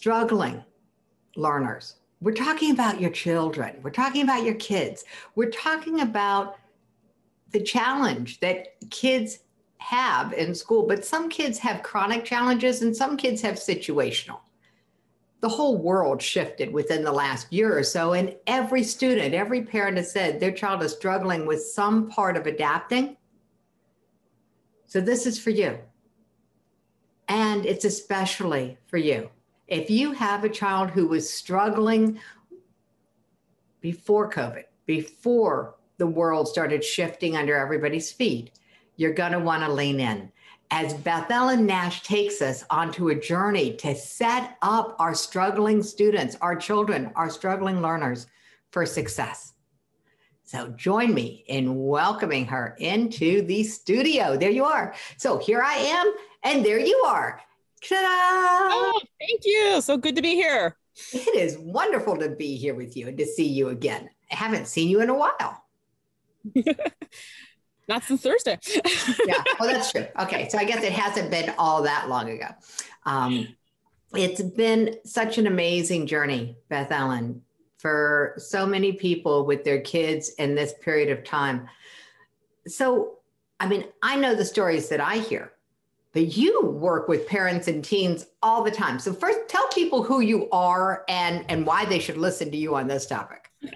[0.00, 0.64] struggling
[1.36, 1.96] learners.
[2.22, 3.76] We're talking about your children.
[3.82, 5.04] We're talking about your kids.
[5.34, 6.56] We're talking about
[7.50, 9.40] the challenge that kids
[9.76, 14.38] have in school, but some kids have chronic challenges and some kids have situational.
[15.42, 19.98] The whole world shifted within the last year or so, and every student, every parent
[19.98, 23.18] has said their child is struggling with some part of adapting.
[24.86, 25.78] So, this is for you.
[27.28, 29.28] And it's especially for you.
[29.70, 32.18] If you have a child who was struggling
[33.80, 38.58] before COVID, before the world started shifting under everybody's feet,
[38.96, 40.32] you're going to want to lean in.
[40.72, 46.36] As Beth Ellen Nash takes us onto a journey to set up our struggling students,
[46.40, 48.26] our children, our struggling learners
[48.72, 49.52] for success.
[50.42, 54.36] So join me in welcoming her into the studio.
[54.36, 54.94] There you are.
[55.16, 57.40] So here I am, and there you are.
[57.88, 58.68] Ta-da!
[58.72, 59.80] Oh, thank you.
[59.80, 60.76] So good to be here.
[61.12, 64.10] It is wonderful to be here with you and to see you again.
[64.30, 65.64] I haven't seen you in a while.
[67.88, 68.58] Not since Thursday.
[69.26, 70.06] yeah, well, that's true.
[70.20, 72.46] Okay, so I guess it hasn't been all that long ago.
[73.04, 73.48] Um,
[74.14, 77.42] it's been such an amazing journey, Beth Ellen,
[77.78, 81.68] for so many people with their kids in this period of time.
[82.66, 83.18] So,
[83.58, 85.52] I mean, I know the stories that I hear,
[86.12, 88.98] but you work with parents and teens all the time.
[88.98, 92.74] So, first, tell people who you are and and why they should listen to you
[92.74, 93.50] on this topic.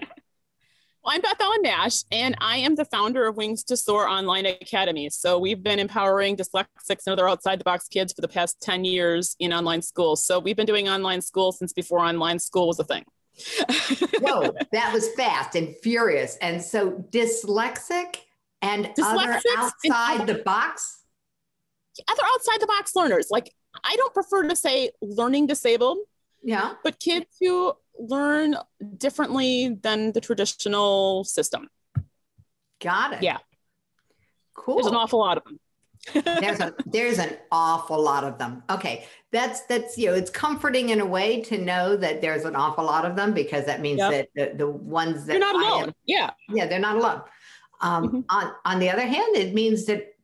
[1.05, 4.47] Well, I'm Beth Ellen Nash, and I am the founder of Wings to Soar Online
[4.47, 5.07] Academy.
[5.11, 8.85] So we've been empowering dyslexics and other outside the box kids for the past 10
[8.85, 10.15] years in online school.
[10.15, 13.05] So we've been doing online school since before online school was a thing.
[14.19, 16.37] Whoa, that was fast and furious.
[16.37, 18.15] And so dyslexic
[18.63, 21.04] and other outside and the box?
[22.07, 23.27] Other outside the box learners.
[23.29, 25.99] Like I don't prefer to say learning disabled.
[26.43, 26.73] Yeah.
[26.83, 28.55] But kids who learn
[28.97, 31.69] differently than the traditional system.
[32.81, 33.23] Got it.
[33.23, 33.37] Yeah.
[34.53, 34.75] Cool.
[34.75, 35.59] There's an awful lot of them.
[36.13, 38.61] there's a there's an awful lot of them.
[38.69, 39.05] Okay.
[39.31, 42.85] That's that's you know, it's comforting in a way to know that there's an awful
[42.85, 44.29] lot of them because that means yep.
[44.35, 45.83] that the, the ones that you're not alone.
[45.85, 46.29] Am, yeah.
[46.49, 47.21] Yeah, they're not alone.
[47.81, 48.19] Um, mm-hmm.
[48.29, 50.15] on on the other hand, it means that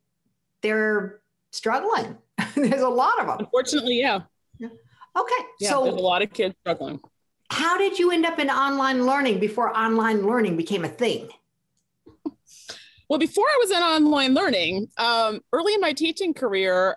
[0.61, 1.20] they're
[1.51, 2.17] struggling.
[2.55, 3.37] there's a lot of them.
[3.39, 4.21] Unfortunately, yeah.
[4.57, 4.69] yeah.
[5.17, 5.45] Okay.
[5.59, 6.99] Yeah, so there's a lot of kids struggling
[7.51, 11.29] how did you end up in online learning before online learning became a thing?
[13.09, 16.95] Well, before I was in online learning, um, early in my teaching career,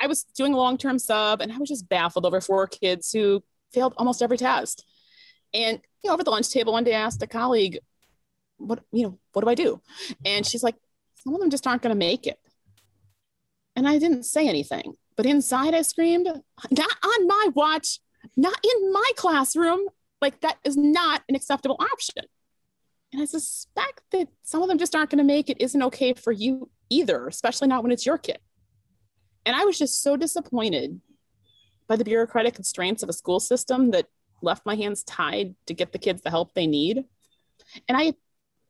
[0.00, 3.10] I was doing a long term sub and I was just baffled over four kids
[3.10, 3.42] who
[3.74, 4.84] failed almost every test.
[5.52, 7.80] And you know, over the lunch table one day I asked a colleague,
[8.58, 9.82] what, you know, what do I do?
[10.24, 10.76] And she's like,
[11.24, 12.38] some of them just aren't going to make it.
[13.80, 17.98] And I didn't say anything, but inside I screamed, not on my watch
[18.36, 19.80] not in my classroom.
[20.20, 22.24] Like that is not an acceptable option.
[23.12, 26.12] And I suspect that some of them just aren't going to make it isn't okay
[26.12, 28.38] for you either, especially not when it's your kid.
[29.46, 31.00] And I was just so disappointed
[31.88, 34.08] by the bureaucratic constraints of a school system that
[34.42, 37.04] left my hands tied to get the kids the help they need.
[37.88, 38.12] And I,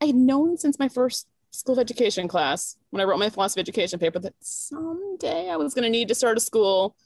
[0.00, 3.60] I had known since my first school of education class when I wrote my philosophy
[3.60, 6.96] education paper that someday I was going to need to start a school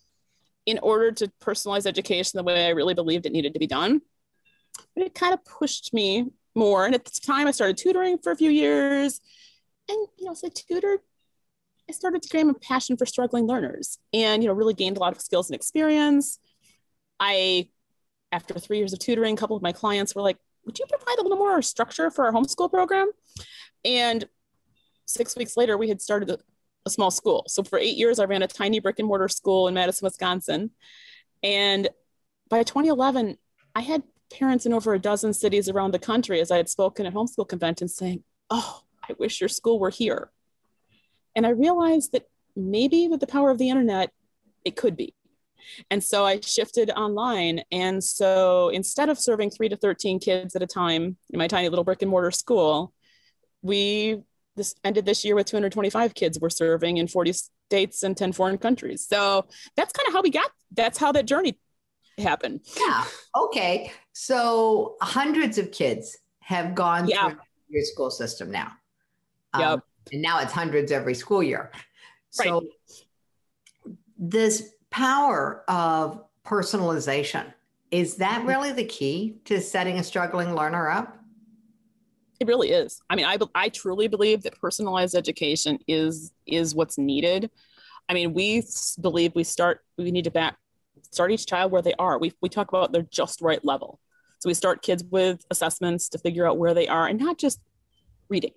[0.66, 4.00] in order to personalize education the way I really believed it needed to be done.
[4.94, 6.86] But it kind of pushed me more.
[6.86, 9.20] And at the time, I started tutoring for a few years.
[9.88, 11.00] And, you know, as I tutored,
[11.88, 15.00] I started to gain a passion for struggling learners and, you know, really gained a
[15.00, 16.38] lot of skills and experience.
[17.20, 17.68] I,
[18.32, 21.18] after three years of tutoring, a couple of my clients were like, would you provide
[21.18, 23.10] a little more structure for our homeschool program?
[23.84, 24.26] And
[25.06, 26.30] six weeks later, we had started
[26.86, 27.44] a small school.
[27.48, 30.70] So for eight years, I ran a tiny brick and mortar school in Madison, Wisconsin.
[31.42, 31.88] And
[32.48, 33.38] by 2011,
[33.74, 37.06] I had parents in over a dozen cities around the country as I had spoken
[37.06, 40.30] at homeschool conventions saying, Oh, I wish your school were here.
[41.36, 44.10] And I realized that maybe with the power of the internet,
[44.64, 45.14] it could be.
[45.90, 47.62] And so I shifted online.
[47.72, 51.68] And so instead of serving three to 13 kids at a time in my tiny
[51.68, 52.92] little brick and mortar school,
[53.62, 54.22] we
[54.56, 58.58] this ended this year with 225 kids we're serving in 40 states and 10 foreign
[58.58, 59.06] countries.
[59.06, 59.46] So
[59.76, 61.58] that's kind of how we got, that's how that journey
[62.18, 62.60] happened.
[62.78, 63.04] Yeah.
[63.36, 63.92] Okay.
[64.12, 67.30] So hundreds of kids have gone yeah.
[67.30, 68.72] through your school system now.
[69.52, 69.80] Um, yep.
[70.12, 71.72] And now it's hundreds every school year.
[72.30, 73.96] So right.
[74.18, 77.52] this power of personalization,
[77.90, 78.48] is that mm-hmm.
[78.48, 81.18] really the key to setting a struggling learner up?
[82.44, 83.00] It really is.
[83.08, 87.50] I mean, I, I truly believe that personalized education is is what's needed.
[88.06, 88.62] I mean, we
[89.00, 90.58] believe we start we need to back
[91.10, 92.18] start each child where they are.
[92.18, 93.98] We, we talk about their just right level.
[94.40, 97.60] So we start kids with assessments to figure out where they are and not just
[98.28, 98.52] reading,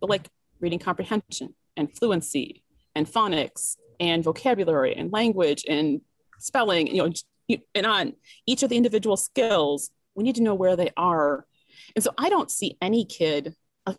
[0.00, 0.28] but like
[0.58, 2.64] reading comprehension and fluency
[2.96, 6.00] and phonics and vocabulary and language and
[6.40, 6.96] spelling, you
[7.48, 8.14] know, and on
[8.46, 11.46] each of the individual skills, we need to know where they are.
[11.94, 13.54] And so I don't see any kid,
[13.86, 13.94] uh,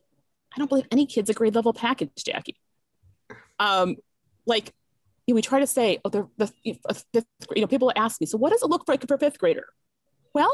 [0.54, 2.58] I don't believe any kid's a grade level package, Jackie.
[3.60, 3.98] Um,
[4.46, 4.74] like
[5.28, 6.82] you know, we try to say, oh, they're the fifth,
[7.48, 7.58] grade.
[7.58, 9.66] you know, people ask me, so what does it look like for a fifth grader?
[10.34, 10.54] Well,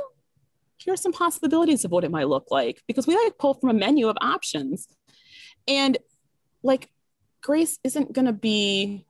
[0.77, 3.69] here are some possibilities of what it might look like because we like pull from
[3.69, 4.87] a menu of options.
[5.67, 5.97] And
[6.63, 6.89] like
[7.41, 9.05] Grace isn't going to be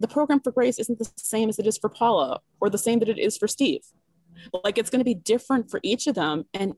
[0.00, 2.98] the program for Grace isn't the same as it is for Paula or the same
[2.98, 3.80] that it is for Steve.
[4.64, 6.44] Like it's going to be different for each of them.
[6.52, 6.74] And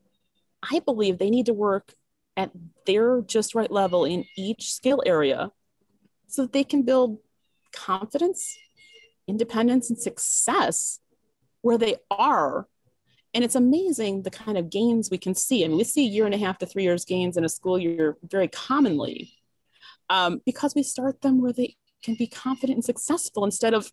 [0.70, 1.94] I believe they need to work
[2.36, 2.50] at
[2.86, 5.50] their just right level in each skill area
[6.26, 7.18] so that they can build
[7.72, 8.56] confidence,
[9.26, 11.00] independence, and success
[11.62, 12.68] where they are.
[13.34, 15.64] And it's amazing the kind of gains we can see.
[15.64, 17.78] I mean, we see year and a half to three years gains in a school
[17.78, 19.34] year very commonly
[20.08, 23.90] um, because we start them where they can be confident and successful instead of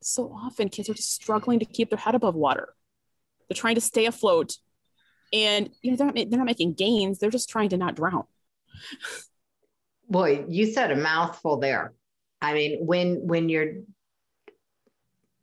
[0.00, 2.74] so often kids are just struggling to keep their head above water.
[3.48, 4.56] They're trying to stay afloat
[5.34, 8.24] and you know they're not, they're not making gains they're just trying to not drown.
[10.08, 11.92] Boy you said a mouthful there.
[12.40, 13.82] I mean when when you're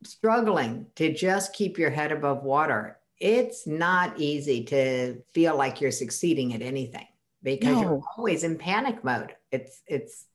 [0.04, 5.92] struggling to just keep your head above water it's not easy to feel like you're
[5.92, 7.06] succeeding at anything
[7.44, 7.82] because no.
[7.82, 9.36] you're always in panic mode.
[9.52, 10.26] It's it's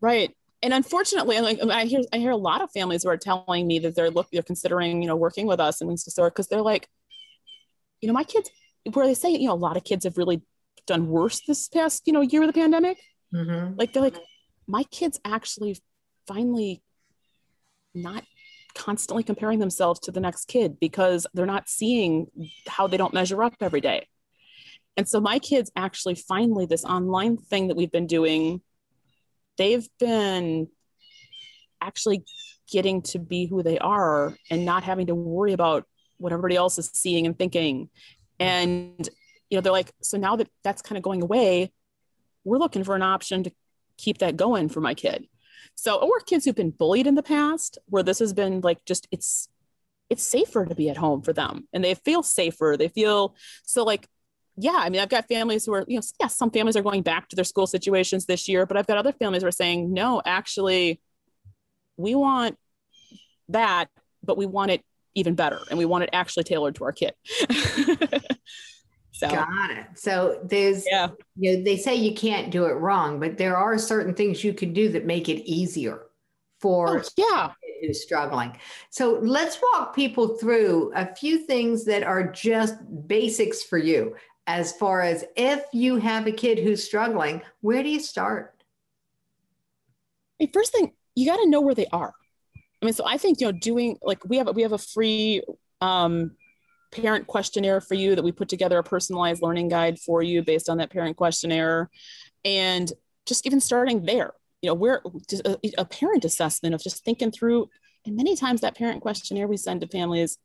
[0.00, 0.34] right.
[0.62, 3.80] And unfortunately, like I hear, I hear a lot of families who are telling me
[3.80, 6.46] that they're look, they're considering, you know, working with us and things to start because
[6.46, 6.88] they're like,
[8.00, 8.48] you know, my kids,
[8.92, 10.42] where they say, you know, a lot of kids have really
[10.86, 12.98] done worse this past, you know, year of the pandemic.
[13.34, 13.74] Mm-hmm.
[13.76, 14.18] Like they're like,
[14.66, 15.78] my kids actually
[16.26, 16.82] finally
[17.94, 18.24] not
[18.74, 22.26] constantly comparing themselves to the next kid because they're not seeing
[22.66, 24.06] how they don't measure up every day.
[24.96, 28.60] And so my kids actually finally this online thing that we've been doing,
[29.58, 30.68] they've been
[31.80, 32.24] actually
[32.70, 35.84] getting to be who they are and not having to worry about
[36.18, 37.88] what everybody else is seeing and thinking
[38.38, 39.08] and
[39.50, 41.70] you know they're like so now that that's kind of going away
[42.44, 43.50] we're looking for an option to
[43.98, 45.26] keep that going for my kid.
[45.74, 49.06] So or kids who've been bullied in the past where this has been like just
[49.10, 49.48] it's
[50.08, 52.76] it's safer to be at home for them and they feel safer.
[52.78, 53.34] They feel
[53.64, 54.08] so like
[54.58, 56.82] yeah i mean i've got families who are you know yes yeah, some families are
[56.82, 59.52] going back to their school situations this year but i've got other families who are
[59.52, 60.98] saying no actually
[61.98, 62.56] we want
[63.50, 63.88] that
[64.24, 64.82] but we want it
[65.16, 67.14] even better and we want it actually tailored to our kid.
[69.12, 69.86] So got it.
[69.94, 71.08] So there's yeah.
[71.36, 74.52] you know they say you can't do it wrong but there are certain things you
[74.52, 76.02] can do that make it easier
[76.60, 77.52] for oh, yeah.
[77.80, 78.54] who's struggling.
[78.90, 82.74] So let's walk people through a few things that are just
[83.06, 84.16] basics for you.
[84.48, 88.62] As far as if you have a kid who's struggling where do you start?
[90.42, 92.12] I first thing you got to know where they are
[92.82, 95.42] I mean, so I think you know, doing like we have we have a free
[95.80, 96.32] um,
[96.92, 100.68] parent questionnaire for you that we put together a personalized learning guide for you based
[100.68, 101.90] on that parent questionnaire,
[102.44, 102.92] and
[103.24, 105.02] just even starting there, you know, where
[105.44, 107.68] a, a parent assessment of just thinking through,
[108.04, 110.38] and many times that parent questionnaire we send to families,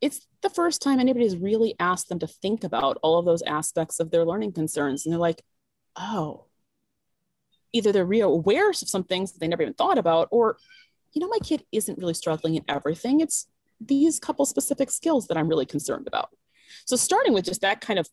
[0.00, 4.00] it's the first time anybody's really asked them to think about all of those aspects
[4.00, 5.42] of their learning concerns, and they're like,
[5.96, 6.46] oh,
[7.72, 10.56] either they're real aware of some things that they never even thought about, or
[11.14, 13.20] you know, my kid isn't really struggling in everything.
[13.20, 13.46] It's
[13.80, 16.30] these couple specific skills that I'm really concerned about.
[16.84, 18.08] So starting with just that kind of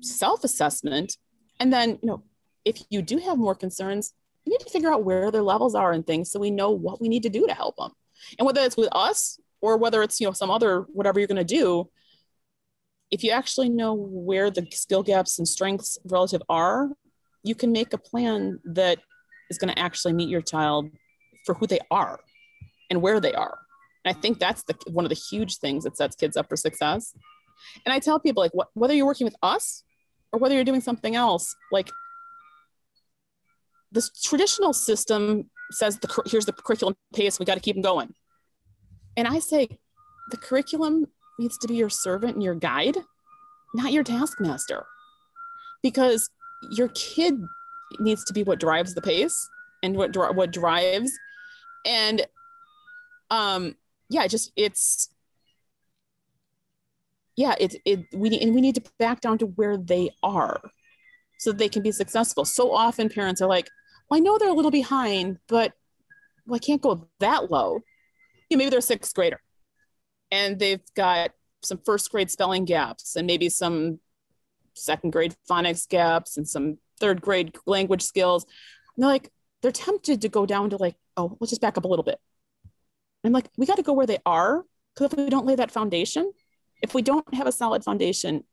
[0.00, 1.16] self-assessment,
[1.60, 2.24] and then, you know,
[2.64, 4.14] if you do have more concerns,
[4.44, 7.00] you need to figure out where their levels are and things so we know what
[7.00, 7.92] we need to do to help them.
[8.38, 11.36] And whether it's with us or whether it's, you know, some other whatever you're going
[11.36, 11.90] to do,
[13.10, 16.90] if you actually know where the skill gaps and strengths relative are,
[17.42, 18.98] you can make a plan that
[19.50, 20.90] is going to actually meet your child
[21.44, 22.20] for who they are
[22.90, 23.58] and where they are.
[24.04, 26.56] And I think that's the one of the huge things that sets kids up for
[26.56, 27.14] success.
[27.84, 29.82] And I tell people like whether you're working with us
[30.32, 31.90] or whether you're doing something else, like
[33.90, 38.14] this traditional system says the here's the curriculum pace, we got to keep them going.
[39.16, 39.68] And I say
[40.30, 41.06] the curriculum
[41.38, 42.96] needs to be your servant and your guide,
[43.74, 44.86] not your taskmaster.
[45.82, 46.30] Because
[46.70, 47.40] your kid
[47.98, 49.48] needs to be what drives the pace
[49.82, 51.12] and what what drives
[51.86, 52.26] and
[53.30, 53.74] um
[54.08, 55.08] yeah just it's
[57.36, 60.60] yeah it it we and we need to back down to where they are
[61.38, 63.68] so they can be successful so often parents are like
[64.08, 65.72] well, i know they're a little behind but
[66.46, 67.80] well, i can't go that low
[68.48, 69.40] you know, maybe they're a sixth grader
[70.30, 71.30] and they've got
[71.62, 74.00] some first grade spelling gaps and maybe some
[74.74, 78.44] second grade phonics gaps and some third grade language skills.
[78.96, 79.30] And they're like,
[79.62, 82.20] they're tempted to go down to like, oh, let's just back up a little bit.
[83.24, 85.70] I'm like, we got to go where they are because if we don't lay that
[85.70, 86.32] foundation,
[86.82, 88.44] if we don't have a solid foundation,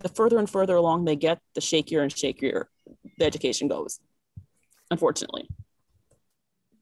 [0.00, 2.64] the further and further along they get, the shakier and shakier
[3.18, 4.00] the education goes,
[4.90, 5.48] unfortunately.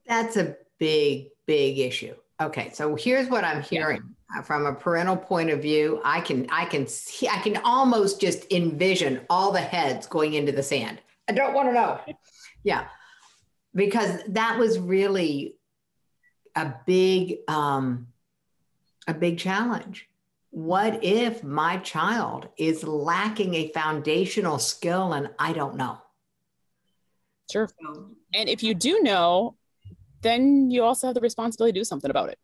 [0.06, 2.14] That's a big, big issue.
[2.40, 4.42] Okay, so here's what I'm hearing yeah.
[4.42, 6.00] from a parental point of view.
[6.04, 10.52] I can, I can see, I can almost just envision all the heads going into
[10.52, 11.00] the sand.
[11.28, 12.00] I don't want to know.
[12.62, 12.86] Yeah,
[13.74, 15.57] because that was really
[16.58, 18.08] a big, um,
[19.06, 20.08] a big challenge
[20.50, 25.98] what if my child is lacking a foundational skill and I don't know?
[27.50, 27.68] Sure.
[28.34, 29.56] And if you do know,
[30.22, 32.38] then you also have the responsibility to do something about it.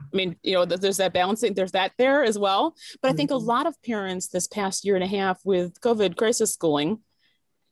[0.00, 2.74] I mean, you know, there's that balancing, there's that there as well.
[3.02, 3.42] But I think mm-hmm.
[3.42, 7.00] a lot of parents this past year and a half with COVID crisis schooling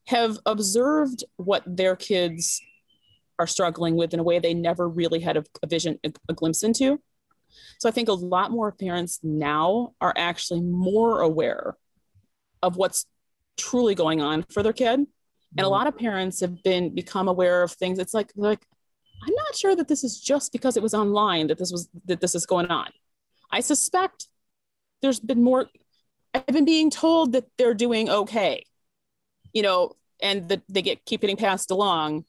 [0.07, 2.61] have observed what their kids
[3.39, 6.35] are struggling with in a way they never really had a, a vision, a, a
[6.35, 7.01] glimpse into.
[7.79, 11.77] So I think a lot more parents now are actually more aware
[12.63, 13.07] of what's
[13.57, 15.01] truly going on for their kid.
[15.01, 15.09] And
[15.59, 15.71] a mm-hmm.
[15.71, 17.99] lot of parents have been become aware of things.
[17.99, 18.67] It's like like
[19.23, 22.21] I'm not sure that this is just because it was online that this was that
[22.21, 22.89] this is going on.
[23.51, 24.27] I suspect
[25.01, 25.69] there's been more
[26.35, 28.65] I've been being told that they're doing okay.
[29.53, 32.25] You know, and that they get keep getting passed along.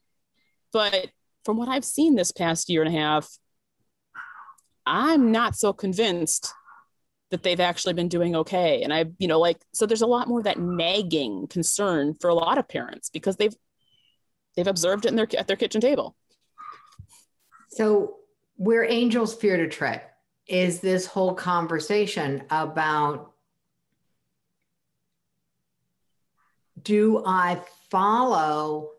[0.76, 1.08] But
[1.46, 3.30] from what I've seen this past year and a half,
[4.86, 6.52] I'm not so convinced
[7.32, 8.82] that they've actually been doing okay.
[8.82, 12.30] And I, you know, like, so there's a lot more of that nagging concern for
[12.30, 13.56] a lot of parents because they've,
[14.58, 16.14] they've observed it in their, at their kitchen table.
[17.70, 18.18] So
[18.58, 20.02] where angels fear to tread
[20.46, 23.32] is this whole conversation about
[26.84, 28.95] do I follow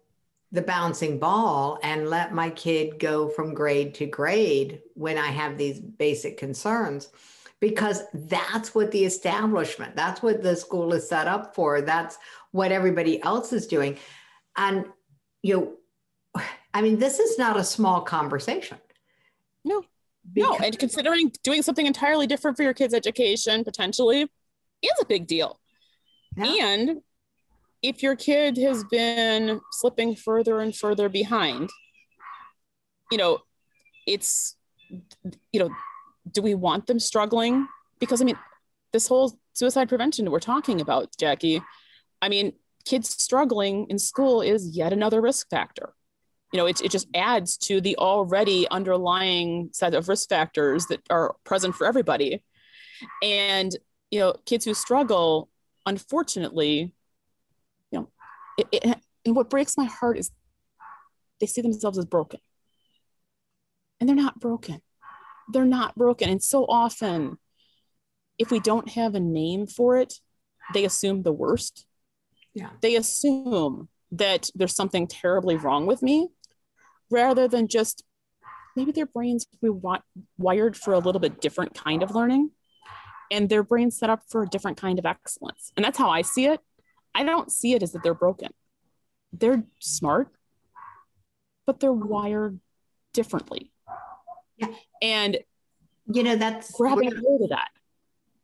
[0.52, 5.58] the bouncing ball and let my kid go from grade to grade when I have
[5.58, 7.10] these basic concerns
[7.60, 11.80] because that's what the establishment, that's what the school is set up for.
[11.80, 12.18] That's
[12.52, 13.98] what everybody else is doing.
[14.56, 14.86] And,
[15.42, 15.56] you
[16.34, 18.78] know, I mean, this is not a small conversation.
[19.64, 19.82] No,
[20.32, 20.64] because- no.
[20.64, 24.22] And considering doing something entirely different for your kid's education potentially
[24.82, 25.58] is a big deal.
[26.36, 26.66] Yeah.
[26.66, 27.02] And
[27.82, 31.70] if your kid has been slipping further and further behind,
[33.10, 33.38] you know,
[34.06, 34.56] it's,
[35.52, 35.70] you know,
[36.32, 37.68] do we want them struggling?
[37.98, 38.38] Because I mean,
[38.92, 41.62] this whole suicide prevention we're talking about, Jackie,
[42.20, 42.52] I mean,
[42.84, 45.92] kids struggling in school is yet another risk factor.
[46.52, 51.00] You know, it, it just adds to the already underlying set of risk factors that
[51.10, 52.42] are present for everybody.
[53.22, 53.76] And,
[54.10, 55.50] you know, kids who struggle,
[55.84, 56.92] unfortunately,
[58.56, 60.30] it, it, and what breaks my heart is
[61.40, 62.40] they see themselves as broken.
[64.00, 64.80] And they're not broken.
[65.52, 66.28] They're not broken.
[66.28, 67.38] And so often,
[68.38, 70.14] if we don't have a name for it,
[70.74, 71.86] they assume the worst.
[72.54, 72.70] Yeah.
[72.80, 76.28] They assume that there's something terribly wrong with me
[77.10, 78.04] rather than just
[78.76, 80.00] maybe their brains were
[80.38, 82.50] wired for a little bit different kind of learning
[83.30, 85.72] and their brains set up for a different kind of excellence.
[85.76, 86.60] And that's how I see it.
[87.16, 88.50] I don't see it as that they're broken.
[89.32, 90.28] They're smart,
[91.66, 92.60] but they're wired
[93.14, 93.72] differently.
[94.58, 94.68] Yeah.
[95.00, 95.38] And
[96.12, 97.68] you know, that's grabbing hold of that.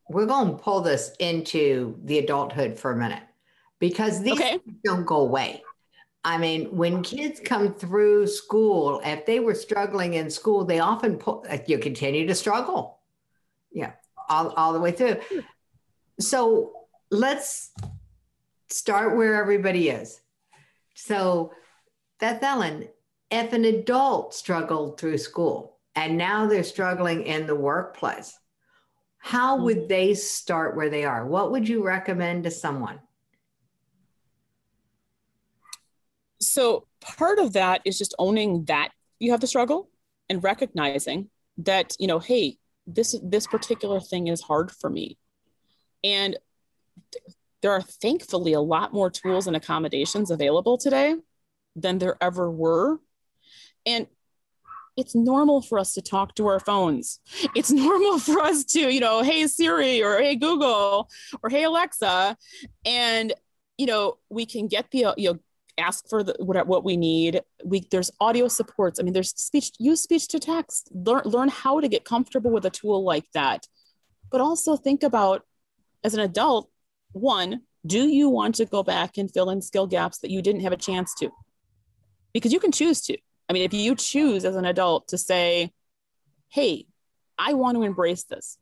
[0.08, 3.22] We're going to pull this into the adulthood for a minute
[3.78, 4.58] because these okay.
[4.84, 5.62] don't go away.
[6.24, 11.18] I mean, when kids come through school, if they were struggling in school, they often
[11.18, 13.00] pull, you continue to struggle.
[13.70, 13.92] Yeah,
[14.28, 15.16] all, all the way through.
[15.30, 15.40] Hmm.
[16.20, 16.72] So
[17.10, 17.72] let's
[18.72, 20.20] start where everybody is.
[20.94, 21.52] So,
[22.20, 22.88] Beth Ellen,
[23.30, 28.38] if an adult struggled through school and now they're struggling in the workplace,
[29.18, 29.88] how would mm-hmm.
[29.88, 31.26] they start where they are?
[31.26, 33.00] What would you recommend to someone?
[36.40, 39.88] So, part of that is just owning that you have the struggle
[40.28, 45.18] and recognizing that, you know, hey, this this particular thing is hard for me.
[46.02, 46.36] And
[47.62, 51.14] there are thankfully a lot more tools and accommodations available today
[51.76, 52.98] than there ever were.
[53.86, 54.06] And
[54.96, 57.20] it's normal for us to talk to our phones.
[57.54, 61.08] It's normal for us to, you know, hey Siri or hey Google
[61.42, 62.36] or hey Alexa.
[62.84, 63.32] And,
[63.78, 65.38] you know, we can get the, you know,
[65.78, 67.42] ask for the, what, what we need.
[67.64, 69.00] We there's audio supports.
[69.00, 69.72] I mean, there's speech.
[69.78, 70.90] Use speech to text.
[70.92, 73.66] Learn learn how to get comfortable with a tool like that.
[74.30, 75.44] But also think about
[76.04, 76.68] as an adult.
[77.12, 80.62] One, do you want to go back and fill in skill gaps that you didn't
[80.62, 81.30] have a chance to?
[82.32, 83.16] Because you can choose to.
[83.48, 85.72] I mean, if you choose as an adult to say,
[86.48, 86.86] "Hey,
[87.38, 88.56] I want to embrace this,"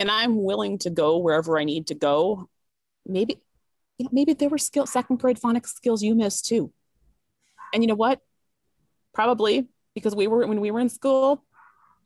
[0.00, 2.48] and I'm willing to go wherever I need to go,
[3.04, 3.40] maybe
[3.98, 6.72] you know, maybe there were skill second grade phonics skills you missed too.
[7.72, 8.20] And you know what?
[9.14, 11.44] Probably because we were when we were in school,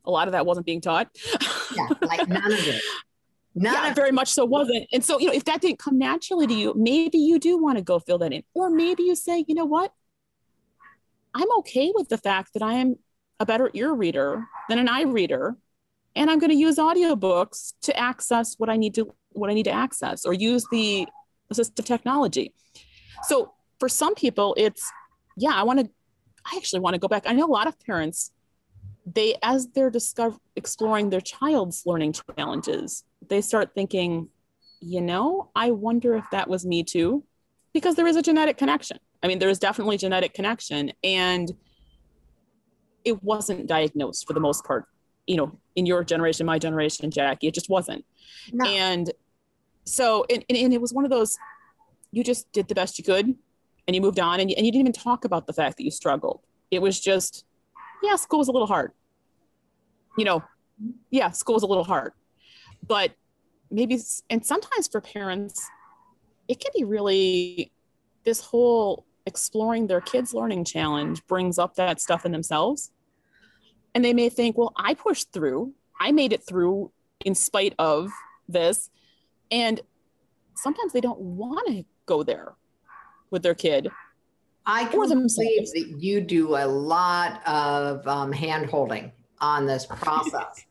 [0.05, 1.09] a lot of that wasn't being taught.
[1.75, 2.83] Yeah, like none of it.
[3.55, 4.87] None yeah, very much so wasn't.
[4.93, 7.79] And so, you know, if that didn't come naturally to you, maybe you do want
[7.79, 8.43] to go fill that in.
[8.55, 9.93] Or maybe you say, you know what?
[11.35, 12.97] I'm okay with the fact that I am
[13.41, 15.57] a better ear reader than an eye reader.
[16.15, 19.65] And I'm going to use audiobooks to access what I need to what I need
[19.65, 21.07] to access or use the
[21.53, 22.53] assistive technology.
[23.25, 24.91] So for some people, it's,
[25.37, 25.91] yeah, I want to,
[26.45, 27.25] I actually want to go back.
[27.27, 28.33] I know a lot of parents,
[29.07, 34.29] they, as they're discover, exploring their child's learning challenges, they start thinking,
[34.81, 37.25] you know, I wonder if that was me too,
[37.73, 38.99] because there is a genetic connection.
[39.23, 40.93] I mean, there is definitely genetic connection.
[41.05, 41.53] And
[43.05, 44.87] it wasn't diagnosed for the most part,
[45.27, 48.05] you know, in your generation, my generation, Jackie, it just wasn't.
[48.53, 48.67] No.
[48.67, 49.11] And
[49.85, 51.39] so and, and, and, it was one of those
[52.13, 53.35] you just did the best you could
[53.87, 55.85] and you moved on and you, and you didn't even talk about the fact that
[55.85, 56.41] you struggled
[56.71, 57.45] it was just
[58.03, 58.93] yeah school was a little hard.
[60.17, 60.45] You know
[61.11, 62.13] yeah school was a little hard.
[62.87, 63.13] But
[63.71, 65.69] maybe and sometimes for parents
[66.49, 67.73] it can be really
[68.25, 72.91] this whole exploring their kids learning challenge brings up that stuff in themselves.
[73.95, 75.75] And they may think well i pushed through.
[76.01, 76.93] I made it through
[77.25, 78.11] in spite of
[78.49, 78.91] this.
[79.51, 79.81] And
[80.55, 82.55] sometimes they don't want to go there
[83.31, 83.89] with their kid.
[84.71, 90.65] I can believe that you do a lot of um, hand holding on this process.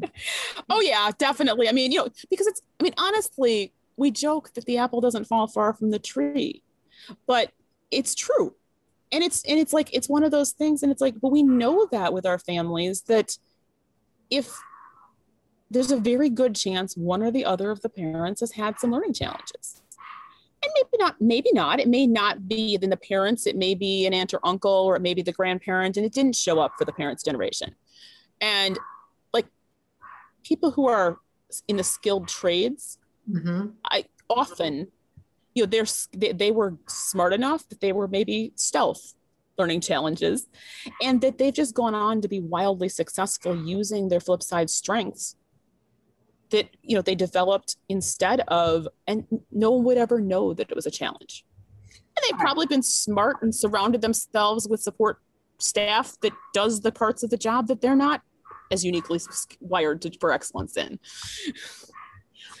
[0.70, 1.68] oh yeah, definitely.
[1.68, 2.62] I mean, you know, because it's.
[2.78, 6.62] I mean, honestly, we joke that the apple doesn't fall far from the tree,
[7.26, 7.52] but
[7.90, 8.54] it's true,
[9.10, 11.42] and it's and it's like it's one of those things, and it's like, but we
[11.42, 13.36] know that with our families that
[14.30, 14.56] if
[15.70, 18.92] there's a very good chance one or the other of the parents has had some
[18.92, 19.81] learning challenges.
[20.64, 21.80] And maybe not, maybe not.
[21.80, 24.96] It may not be in the parents, it may be an aunt or uncle, or
[24.96, 27.74] it may be the grandparent, and it didn't show up for the parents' generation.
[28.40, 28.78] And
[29.32, 29.46] like
[30.44, 31.18] people who are
[31.68, 32.98] in the skilled trades,
[33.28, 33.68] mm-hmm.
[33.84, 34.88] I often,
[35.54, 39.14] you know, they're they, they were smart enough that they were maybe stealth
[39.58, 40.48] learning challenges
[41.02, 45.36] and that they've just gone on to be wildly successful using their flip side strengths
[46.52, 50.76] that you know they developed instead of and no one would ever know that it
[50.76, 51.44] was a challenge.
[52.16, 55.18] And they've probably been smart and surrounded themselves with support
[55.58, 58.22] staff that does the parts of the job that they're not
[58.70, 59.18] as uniquely
[59.60, 60.98] wired to, for excellence in.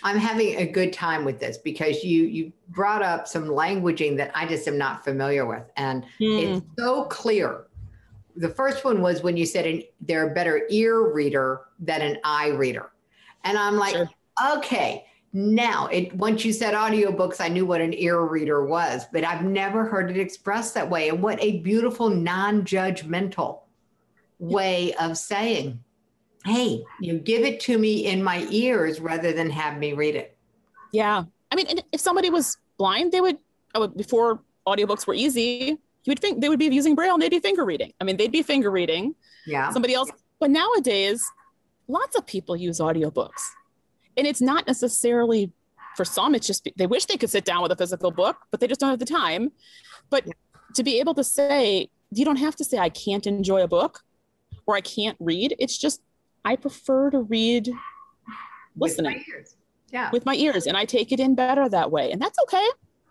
[0.02, 4.32] I'm having a good time with this because you you brought up some languaging that
[4.34, 5.64] i just am not familiar with.
[5.76, 6.56] And mm.
[6.56, 7.66] it's so clear.
[8.36, 12.18] The first one was when you said an, they're a better ear reader than an
[12.24, 12.92] eye reader
[13.44, 14.10] and I'm like, sure.
[14.54, 19.24] okay, now it once you said audiobooks, I knew what an ear reader was, but
[19.24, 21.08] I've never heard it expressed that way.
[21.08, 23.60] And what a beautiful non-judgmental
[24.38, 25.82] way of saying,
[26.44, 30.36] hey, you give it to me in my ears rather than have me read it.
[30.92, 31.24] Yeah.
[31.50, 33.38] I mean, if somebody was blind, they would,
[33.74, 37.30] oh, before audiobooks were easy, you would think they would be using braille and they'd
[37.30, 37.92] be finger reading.
[38.00, 39.14] I mean, they'd be finger reading.
[39.46, 39.70] Yeah.
[39.70, 40.10] Somebody else.
[40.40, 41.24] But nowadays,
[41.92, 43.42] lots of people use audiobooks.
[44.16, 45.52] And it's not necessarily
[45.96, 48.60] for some, it's just they wish they could sit down with a physical book, but
[48.60, 49.52] they just don't have the time.
[50.10, 50.26] But
[50.74, 54.00] to be able to say, you don't have to say, I can't enjoy a book
[54.66, 55.54] or I can't read.
[55.58, 56.02] It's just,
[56.44, 57.70] I prefer to read
[58.76, 59.54] listening with
[59.92, 60.10] yeah.
[60.12, 60.66] with my ears.
[60.66, 62.10] And I take it in better that way.
[62.10, 62.66] And that's okay.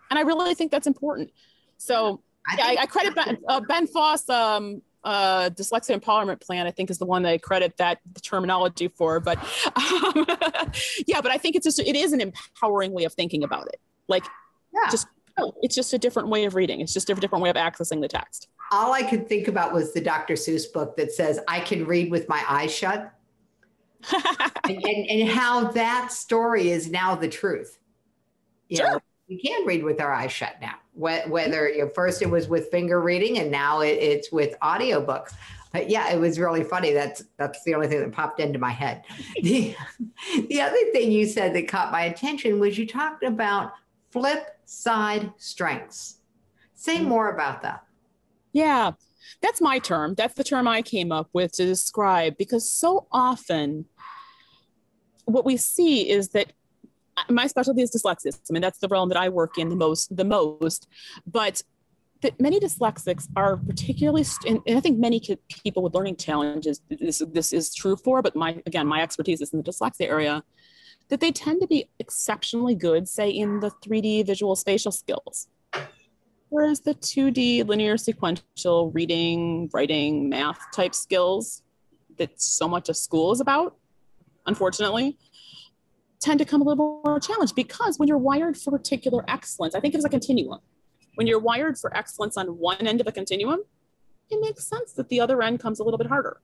[0.09, 1.31] And I really think that's important.
[1.77, 6.67] So I, yeah, I, I credit Ben, uh, ben Foss um, uh, dyslexia empowerment plan,
[6.67, 9.19] I think, is the one that I credit that terminology for.
[9.19, 9.37] But
[9.75, 10.25] um,
[11.07, 13.79] yeah, but I think it's just it is an empowering way of thinking about it.
[14.07, 14.25] Like,
[14.73, 14.89] yeah.
[14.89, 15.07] just
[15.61, 16.81] it's just a different way of reading.
[16.81, 18.47] It's just a different way of accessing the text.
[18.71, 20.35] All I could think about was the Dr.
[20.35, 23.13] Seuss book that says I can read with my eyes shut.
[24.63, 27.77] and, and, and, how that story is now the truth.
[28.67, 28.91] You sure.
[28.93, 28.99] Know,
[29.31, 32.69] we can read with our eyes shut now whether you know, first it was with
[32.69, 35.33] finger reading and now it, it's with audiobooks
[35.71, 36.91] but yeah it was really funny.
[36.91, 39.03] That's that's the only thing that popped into my head.
[39.41, 39.75] The,
[40.49, 43.73] the other thing you said that caught my attention was you talked about
[44.11, 46.17] flip side strengths.
[46.75, 47.07] Say mm.
[47.07, 47.83] more about that.
[48.51, 48.91] Yeah,
[49.41, 50.13] that's my term.
[50.15, 53.85] That's the term I came up with to describe because so often
[55.25, 56.53] what we see is that
[57.29, 58.37] my specialty is dyslexia.
[58.49, 60.87] I mean, that's the realm that I work in the most, the most.
[61.25, 61.61] But
[62.21, 65.21] that many dyslexics are particularly, and, I think many
[65.63, 69.51] people with learning challenges, this, this is true for, but my, again, my expertise is
[69.51, 70.43] in the dyslexia area,
[71.09, 75.47] that they tend to be exceptionally good, say, in the 3D visual spatial skills.
[76.49, 81.63] Whereas the 2D linear sequential reading, writing, math type skills
[82.17, 83.77] that so much of school is about,
[84.45, 85.17] unfortunately,
[86.21, 89.79] tend to come a little more challenged because when you're wired for particular excellence, I
[89.79, 90.59] think it's a continuum.
[91.15, 93.61] When you're wired for excellence on one end of the continuum,
[94.29, 96.41] it makes sense that the other end comes a little bit harder.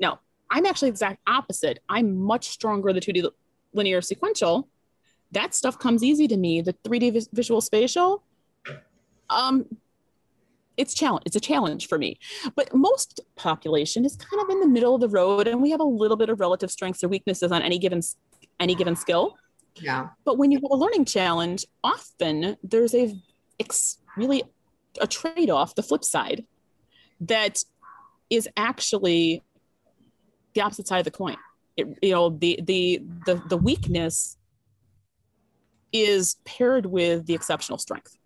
[0.00, 0.20] Now,
[0.50, 1.78] I'm actually exact opposite.
[1.88, 3.30] I'm much stronger the 2D
[3.72, 4.68] linear sequential.
[5.30, 6.60] That stuff comes easy to me.
[6.60, 8.24] The 3D visual spatial,
[9.30, 9.66] um,
[10.76, 11.22] it's challenge.
[11.26, 12.18] It's a challenge for me.
[12.56, 15.80] But most population is kind of in the middle of the road, and we have
[15.80, 18.02] a little bit of relative strengths or weaknesses on any given
[18.62, 19.36] any given skill.
[19.76, 20.08] Yeah.
[20.24, 23.14] But when you have a learning challenge, often there's a
[23.58, 24.42] ex- really
[25.00, 26.44] a trade off, the flip side,
[27.20, 27.62] that
[28.30, 29.42] is actually
[30.54, 31.36] the opposite side of the coin.
[31.76, 34.36] It, you know, the, the, the, the weakness
[35.92, 38.16] is paired with the exceptional strength.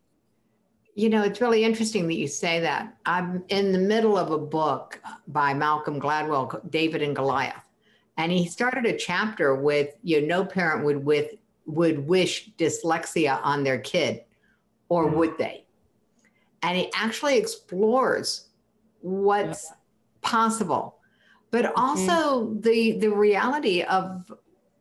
[0.94, 2.96] You know, it's really interesting that you say that.
[3.04, 7.65] I'm in the middle of a book by Malcolm Gladwell, David and Goliath.
[8.16, 11.34] And he started a chapter with, you know, no parent would with
[11.66, 14.22] would wish dyslexia on their kid
[14.88, 15.16] or mm-hmm.
[15.16, 15.64] would they?
[16.62, 18.48] And he actually explores
[19.00, 19.72] what's
[20.22, 20.96] possible,
[21.50, 21.80] but mm-hmm.
[21.80, 24.32] also the the reality of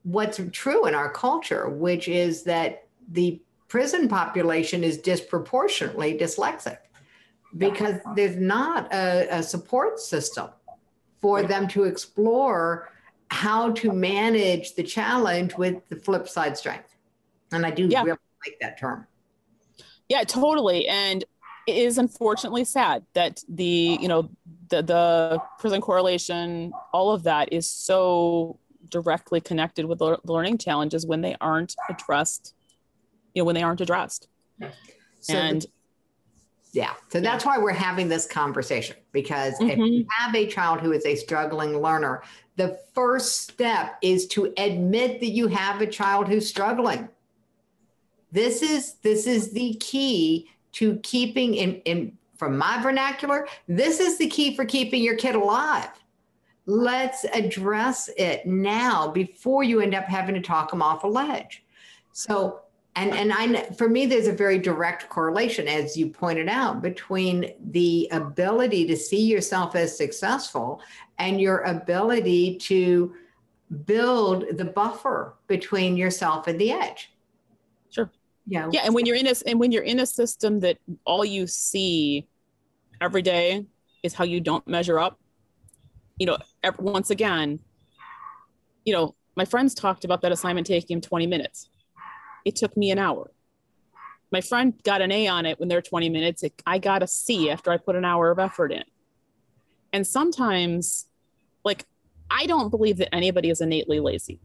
[0.03, 6.77] what's true in our culture, which is that the prison population is disproportionately dyslexic
[7.57, 10.49] because there's not a, a support system
[11.21, 12.89] for them to explore
[13.35, 16.95] how to manage the challenge with the flip side strength.
[17.51, 18.01] And I do yeah.
[18.03, 19.05] really like that term.
[20.07, 20.87] Yeah, totally.
[20.87, 21.25] And
[21.67, 24.29] it is unfortunately sad that the, you know,
[24.69, 28.57] the, the prison correlation, all of that is so
[28.89, 32.53] directly connected with the learning challenges when they aren't addressed,
[33.33, 34.29] you know, when they aren't addressed.
[35.19, 35.65] So and
[36.75, 39.69] yeah, so that's why we're having this conversation because mm-hmm.
[39.69, 42.21] if you have a child who is a struggling learner,
[42.57, 47.07] the first step is to admit that you have a child who's struggling.
[48.33, 54.17] This is this is the key to keeping in, in from my vernacular this is
[54.17, 55.87] the key for keeping your kid alive.
[56.65, 61.63] Let's address it now before you end up having to talk them off a ledge.
[62.11, 62.64] So
[62.95, 67.53] and and I for me there's a very direct correlation as you pointed out between
[67.71, 70.81] the ability to see yourself as successful
[71.17, 73.13] and your ability to
[73.85, 77.11] build the buffer between yourself and the edge.
[77.89, 78.09] Sure.
[78.47, 78.69] Yeah.
[78.71, 81.47] Yeah, and when you're in a and when you're in a system that all you
[81.47, 82.27] see
[83.01, 83.65] every day
[84.03, 85.19] is how you don't measure up,
[86.17, 87.59] you know, every, once again,
[88.85, 91.69] you know, my friends talked about that assignment taking him 20 minutes.
[92.45, 93.31] It took me an hour.
[94.31, 96.43] My friend got an A on it when they're 20 minutes.
[96.43, 98.83] It, I got a C after I put an hour of effort in.
[99.91, 101.07] And sometimes,
[101.63, 101.85] like,
[102.29, 104.39] I don't believe that anybody is innately lazy.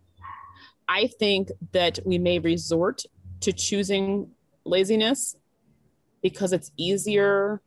[0.89, 3.05] I think that we may resort
[3.41, 4.31] to choosing
[4.65, 5.37] laziness
[6.23, 7.63] because it's easier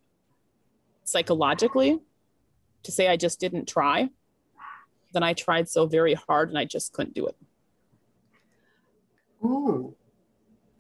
[1.04, 2.00] psychologically
[2.84, 4.10] to say I just didn't try
[5.14, 7.36] than I tried so very hard and I just couldn't do it.
[9.44, 9.96] Ooh,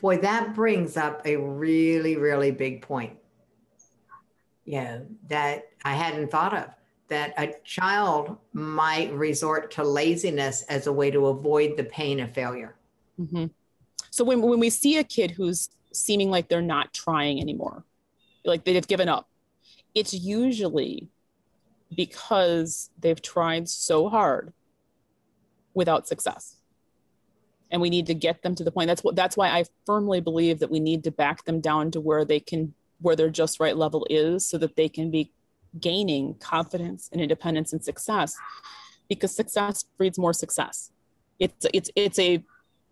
[0.03, 3.17] boy, that brings up a really, really big point.
[4.65, 6.69] Yeah, that I hadn't thought of
[7.07, 12.33] that a child might resort to laziness as a way to avoid the pain of
[12.33, 12.75] failure.
[13.19, 13.45] Mm-hmm.
[14.09, 17.85] So when, when we see a kid who's seeming like they're not trying anymore,
[18.43, 19.29] like they've given up,
[19.95, 21.07] it's usually
[21.95, 24.51] because they've tried so hard
[25.73, 26.57] without success.
[27.73, 28.87] And we need to get them to the point.
[28.87, 31.99] That's what that's why I firmly believe that we need to back them down to
[31.99, 35.31] where they can where their just right level is so that they can be
[35.79, 38.37] gaining confidence and independence and success
[39.09, 40.91] because success breeds more success.
[41.39, 42.43] It's it's it's a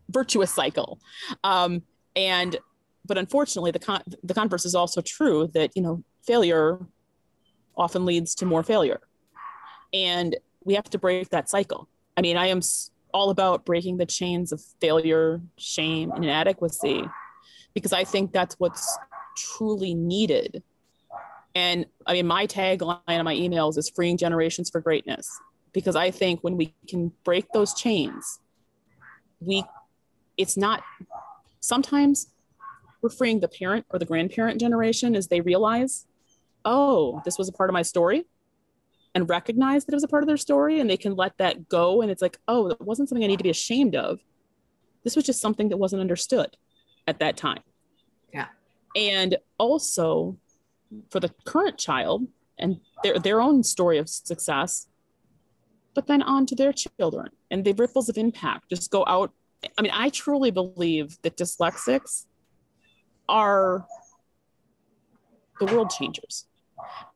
[0.09, 0.99] virtuous cycle,
[1.43, 1.83] um,
[2.15, 2.57] and
[3.05, 6.79] but unfortunately, the con- the converse is also true that you know failure
[7.77, 8.99] often leads to more failure,
[9.93, 11.87] and we have to break that cycle.
[12.17, 12.61] I mean, I am
[13.13, 17.03] all about breaking the chains of failure, shame, and inadequacy,
[17.73, 18.97] because I think that's what's
[19.37, 20.63] truly needed.
[21.53, 25.29] And I mean, my tagline on my emails is freeing generations for greatness
[25.73, 28.39] because I think when we can break those chains,
[29.39, 29.63] we,
[30.37, 30.83] it's not,
[31.59, 32.27] sometimes
[33.01, 36.05] we're freeing the parent or the grandparent generation as they realize,
[36.63, 38.25] oh, this was a part of my story
[39.13, 41.67] and recognize that it was a part of their story and they can let that
[41.67, 42.01] go.
[42.01, 44.19] And it's like, oh, that wasn't something I need to be ashamed of.
[45.03, 46.55] This was just something that wasn't understood
[47.07, 47.61] at that time.
[48.33, 48.47] Yeah.
[48.95, 50.37] And also
[51.09, 54.87] for the current child and their, their own story of success,
[55.93, 59.31] but then on to their children and the ripples of impact just go out.
[59.77, 62.25] I mean, I truly believe that dyslexics
[63.27, 63.85] are
[65.59, 66.45] the world changers.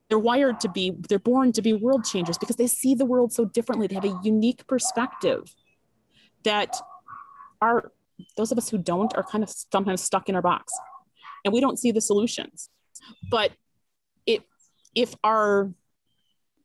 [0.09, 3.33] They're wired to be, they're born to be world changers because they see the world
[3.33, 3.87] so differently.
[3.87, 5.53] They have a unique perspective
[6.43, 6.75] that
[7.61, 7.91] are
[8.37, 10.71] those of us who don't are kind of sometimes stuck in our box
[11.43, 12.69] and we don't see the solutions.
[13.29, 13.51] But
[14.25, 14.43] it,
[14.93, 15.71] if our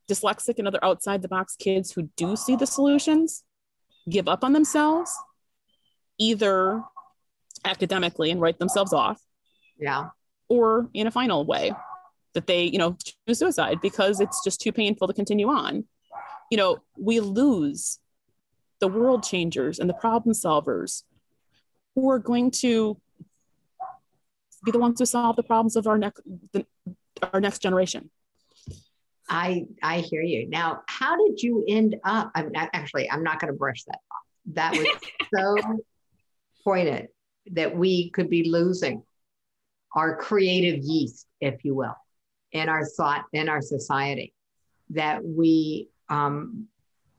[0.08, 3.44] dyslexic and other outside the box kids who do see the solutions
[4.08, 5.12] give up on themselves,
[6.18, 6.82] either
[7.64, 9.20] academically and write themselves off,
[9.78, 10.08] yeah,
[10.48, 11.72] or in a final way
[12.34, 15.84] that they, you know, choose suicide because it's just too painful to continue on.
[16.50, 17.98] You know, we lose
[18.80, 21.02] the world changers and the problem solvers
[21.94, 23.00] who are going to
[24.64, 26.22] be the ones who solve the problems of our next
[27.32, 28.10] our next generation.
[29.28, 30.48] I I hear you.
[30.48, 32.30] Now, how did you end up?
[32.34, 34.54] I'm not, actually I'm not going to brush that off.
[34.54, 34.86] That was
[35.34, 35.82] so
[36.64, 37.08] pointed
[37.52, 39.02] that we could be losing
[39.94, 41.96] our creative yeast, if you will,
[42.52, 44.32] in our thought in our society.
[44.90, 46.66] That we um,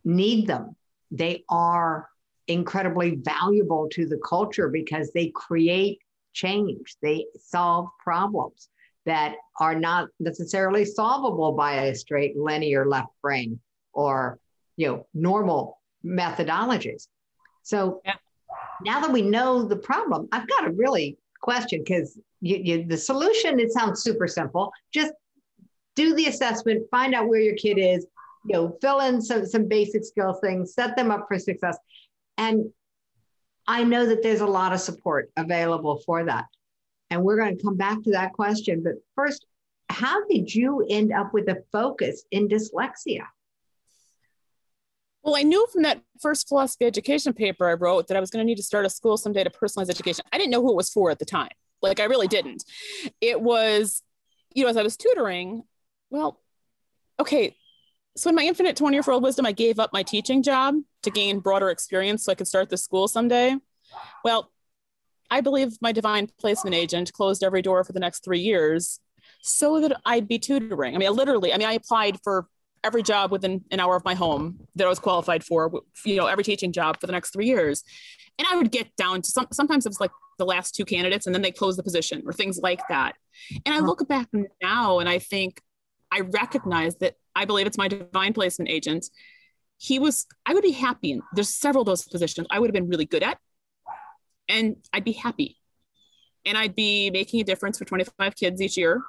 [0.04, 0.76] need them.
[1.10, 2.10] They are
[2.48, 6.00] incredibly valuable to the culture because they create
[6.34, 6.96] change.
[7.02, 8.70] They solve problems
[9.06, 13.60] that are not necessarily solvable by a straight linear left brain
[13.94, 14.40] or
[14.78, 17.08] you know normal methodologies.
[17.64, 18.16] So yeah.
[18.84, 23.72] now that we know the problem, I've got a really question because the solution it
[23.72, 24.72] sounds super simple.
[24.94, 25.14] Just
[26.02, 28.06] do the assessment, find out where your kid is,
[28.46, 31.78] you know, fill in some some basic skill things, set them up for success.
[32.38, 32.72] And
[33.68, 36.46] I know that there's a lot of support available for that.
[37.10, 38.82] And we're going to come back to that question.
[38.84, 39.46] But first,
[39.90, 43.26] how did you end up with a focus in dyslexia?
[45.22, 48.44] Well, I knew from that first philosophy education paper I wrote that I was going
[48.44, 50.26] to need to start a school someday to personalize education.
[50.34, 51.52] I didn't know who it was for at the time.
[51.82, 52.64] Like, I really didn't.
[53.20, 54.02] It was,
[54.56, 55.64] you know, as I was tutoring,
[56.12, 56.40] well,
[57.20, 57.56] okay,
[58.16, 61.10] so in my infinite 20 year old wisdom, I gave up my teaching job to
[61.10, 63.56] gain broader experience so I could start the school someday.
[64.24, 64.52] Well,
[65.30, 69.00] I believe my divine placement agent closed every door for the next three years
[69.42, 70.94] so that I'd be tutoring.
[70.94, 72.48] I mean, I literally, I mean, I applied for
[72.84, 75.72] every job within an hour of my home that I was qualified for,
[76.04, 77.84] you know, every teaching job for the next three years.
[78.38, 81.28] And I would get down to some, sometimes it was like the last two candidates
[81.28, 83.16] and then they close the position or things like that.
[83.66, 83.88] And I uh-huh.
[83.88, 84.28] look back
[84.62, 85.62] now and I think
[86.12, 89.10] I recognize that I believe it's my divine placement agent.
[89.78, 91.14] He was, I would be happy.
[91.14, 93.40] And there's several of those positions I would have been really good at.
[94.48, 95.58] And I'd be happy.
[96.46, 99.02] And I'd be making a difference for 25 kids each year.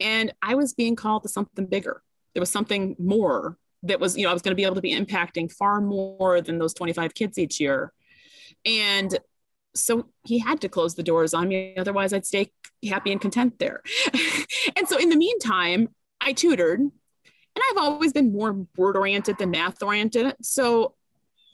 [0.00, 2.02] And I was being called to something bigger.
[2.34, 4.80] There was something more that was, you know, I was going to be able to
[4.80, 7.92] be impacting far more than those 25 kids each year.
[8.64, 9.16] And
[9.78, 11.74] so he had to close the doors on me.
[11.76, 12.50] Otherwise, I'd stay
[12.88, 13.82] happy and content there.
[14.76, 15.88] and so in the meantime,
[16.20, 16.80] I tutored
[17.56, 20.34] and I've always been more word oriented than math oriented.
[20.42, 20.94] So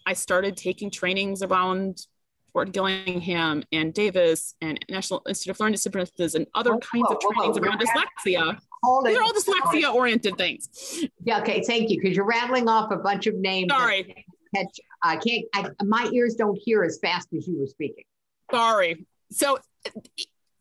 [0.05, 2.07] I started taking trainings around
[2.55, 7.59] Orton-Gillingham and Davis and National Institute of Learning Disabilities and other kinds whoa, of trainings
[7.59, 7.69] whoa, whoa.
[7.69, 8.59] around dyslexia.
[8.83, 11.05] Hold They're all dyslexia oriented things.
[11.25, 12.01] Yeah, okay, thank you.
[12.01, 13.71] Because you're rattling off a bunch of names.
[13.71, 14.27] Sorry.
[15.03, 18.05] I can't, I, my ears don't hear as fast as you were speaking.
[18.53, 19.07] Sorry.
[19.31, 19.59] So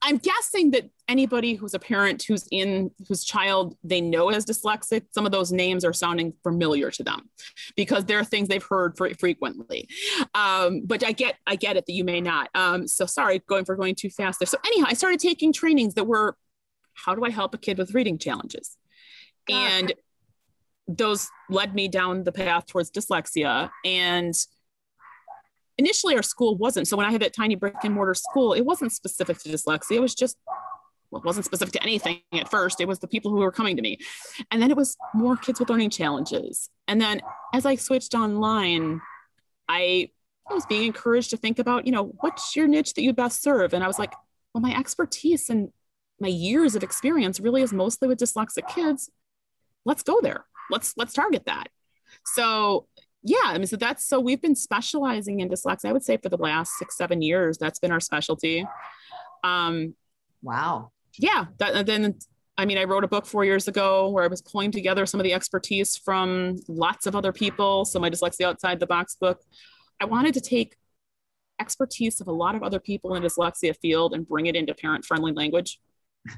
[0.02, 5.04] I'm guessing that anybody who's a parent who's in whose child they know is dyslexic,
[5.12, 7.30] some of those names are sounding familiar to them
[7.76, 9.88] because there are things they've heard frequently.
[10.34, 12.50] Um, but I get I get it that you may not.
[12.56, 14.48] Um, so sorry, going for going too fast there.
[14.48, 16.36] So anyhow, I started taking trainings that were
[16.94, 18.78] how do I help a kid with reading challenges,
[19.50, 19.94] and
[20.88, 24.34] those led me down the path towards dyslexia and
[25.82, 26.88] initially our school wasn't.
[26.88, 29.96] So when I had that tiny brick and mortar school, it wasn't specific to dyslexia.
[29.98, 30.38] It was just,
[31.10, 32.80] well, it wasn't specific to anything at first.
[32.80, 33.98] It was the people who were coming to me.
[34.52, 36.70] And then it was more kids with learning challenges.
[36.88, 37.22] And then
[37.54, 39.02] as I switched online,
[39.68, 40.12] I
[40.50, 43.74] was being encouraged to think about, you know, what's your niche that you best serve?
[43.74, 44.14] And I was like,
[44.54, 45.70] well, my expertise and
[46.20, 49.10] my years of experience really is mostly with dyslexic kids.
[49.86, 50.46] Let's go there.
[50.70, 51.68] Let's let's target that.
[52.26, 52.88] So
[53.24, 55.90] yeah, I mean, so that's so we've been specializing in dyslexia.
[55.90, 58.66] I would say for the last six, seven years, that's been our specialty.
[59.44, 59.96] Um,
[60.42, 60.92] wow.
[61.18, 61.46] Yeah.
[61.60, 62.16] That, then,
[62.58, 65.20] I mean, I wrote a book four years ago where I was pulling together some
[65.20, 67.86] of the expertise from lots of other people.
[67.86, 69.42] So my dyslexia outside the box book.
[70.00, 70.78] I wanted to take
[71.60, 74.74] expertise of a lot of other people in the dyslexia field and bring it into
[74.74, 75.80] parent friendly language.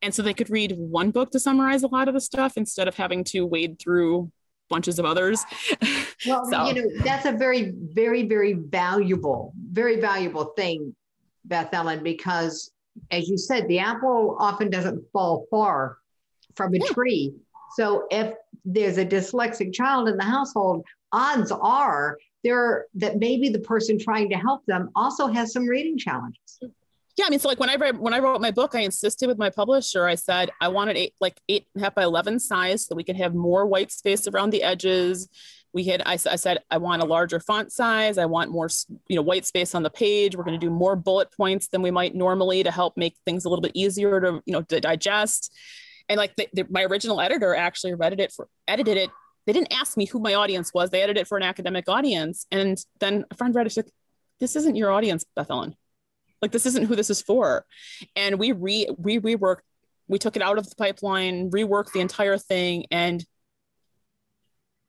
[0.00, 2.86] And so they could read one book to summarize a lot of the stuff instead
[2.86, 4.30] of having to wade through
[4.68, 5.44] bunches of others.
[6.26, 6.66] Well, so.
[6.66, 10.96] you know, that's a very, very, very valuable, very valuable thing,
[11.44, 12.72] Beth Ellen, because
[13.12, 15.98] as you said, the apple often doesn't fall far
[16.56, 16.86] from a yeah.
[16.88, 17.34] tree.
[17.76, 23.60] So if there's a dyslexic child in the household, odds are there that maybe the
[23.60, 26.58] person trying to help them also has some reading challenges
[27.18, 29.26] yeah, I mean, so like when I read when I wrote my book, I insisted
[29.26, 30.06] with my publisher.
[30.06, 33.02] I said I wanted eight like eight and a half by eleven size, so we
[33.02, 35.28] could have more white space around the edges.
[35.72, 38.18] We had I, I said I want a larger font size.
[38.18, 38.68] I want more
[39.08, 40.36] you know white space on the page.
[40.36, 43.44] We're going to do more bullet points than we might normally to help make things
[43.44, 45.52] a little bit easier to you know to digest.
[46.08, 49.10] And like the, the, my original editor actually edited it for edited it.
[49.44, 50.90] They didn't ask me who my audience was.
[50.90, 52.46] They edited it for an academic audience.
[52.52, 53.70] And then a friend read it.
[53.70, 53.86] Said,
[54.38, 55.74] "This isn't your audience, Beth Ellen."
[56.40, 57.64] Like this isn't who this is for.
[58.14, 59.62] And we re we reworked,
[60.06, 63.24] we took it out of the pipeline, reworked the entire thing, and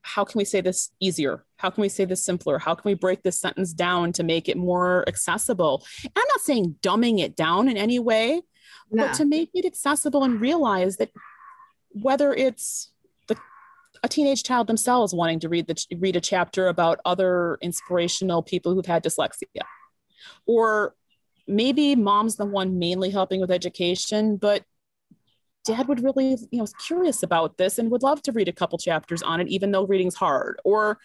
[0.02, 1.44] how can we say this easier?
[1.56, 2.58] How can we say this simpler?
[2.58, 5.84] How can we break this sentence down to make it more accessible?
[6.02, 8.40] And I'm not saying dumbing it down in any way,
[8.90, 11.10] but to make it accessible and realize that
[11.90, 12.90] whether it's
[13.28, 13.36] the,
[14.02, 18.74] a teenage child themselves wanting to read the read a chapter about other inspirational people
[18.74, 19.62] who've had dyslexia,
[20.46, 20.94] or
[21.50, 24.64] maybe mom's the one mainly helping with education, but
[25.64, 28.52] dad would really, you know, was curious about this and would love to read a
[28.52, 30.58] couple chapters on it, even though reading's hard.
[30.64, 30.98] Or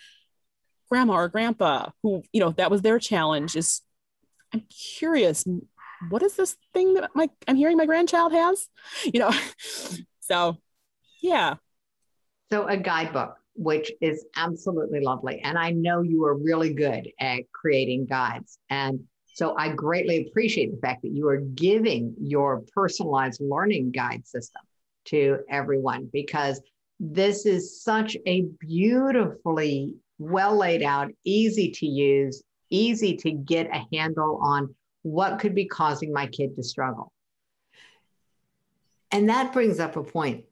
[0.90, 3.82] grandma or grandpa, who, you know, that was their challenge is
[4.54, 4.64] I'm
[4.98, 5.44] curious,
[6.10, 8.70] what is this thing that my I'm hearing my grandchild has?
[9.04, 9.32] You know,
[10.20, 10.58] so
[11.22, 11.56] yeah.
[12.52, 15.42] So a guidebook, which is absolutely lovely.
[15.42, 18.60] And I know you are really good at creating guides.
[18.70, 24.26] And so I greatly appreciate the fact that you are giving your personalized learning guide
[24.26, 24.62] system
[25.08, 26.62] to everyone because
[27.02, 33.86] this is such a beautifully well laid out, easy to use, easy to get a
[33.94, 37.12] handle on what could be causing my kid to struggle.
[39.12, 40.46] And that brings up a point.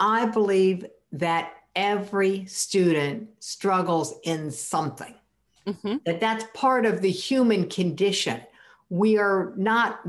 [0.00, 5.14] I believe that every student struggles in something
[5.66, 5.96] mm-hmm.
[6.04, 8.40] that that's part of the human condition.
[8.88, 10.00] We are not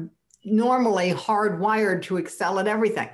[0.43, 3.09] normally hardwired to excel at everything.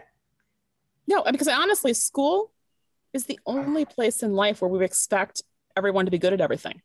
[1.07, 2.51] No, because honestly, school
[3.13, 5.43] is the only place in life where we expect
[5.75, 6.81] everyone to be good at everything.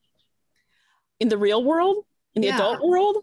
[1.20, 2.56] In the real world, in the yeah.
[2.56, 3.18] adult world,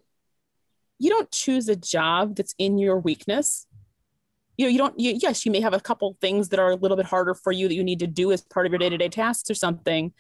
[1.00, 3.68] you don't choose a job that's in your weakness.
[4.58, 6.76] You know, you don't, you, yes, you may have a couple things that are a
[6.76, 8.90] little bit harder for you that you need to do as part of your day
[8.90, 10.14] to day tasks or something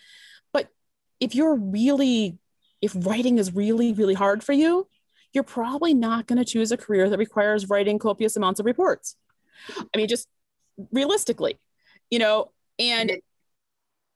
[1.19, 2.38] if you're really
[2.82, 4.88] if writing is really really hard for you
[5.36, 9.17] you're probably not going to choose a career that requires writing copious amounts of reports.
[9.93, 10.28] I mean just
[10.91, 11.60] realistically
[12.10, 13.12] you know and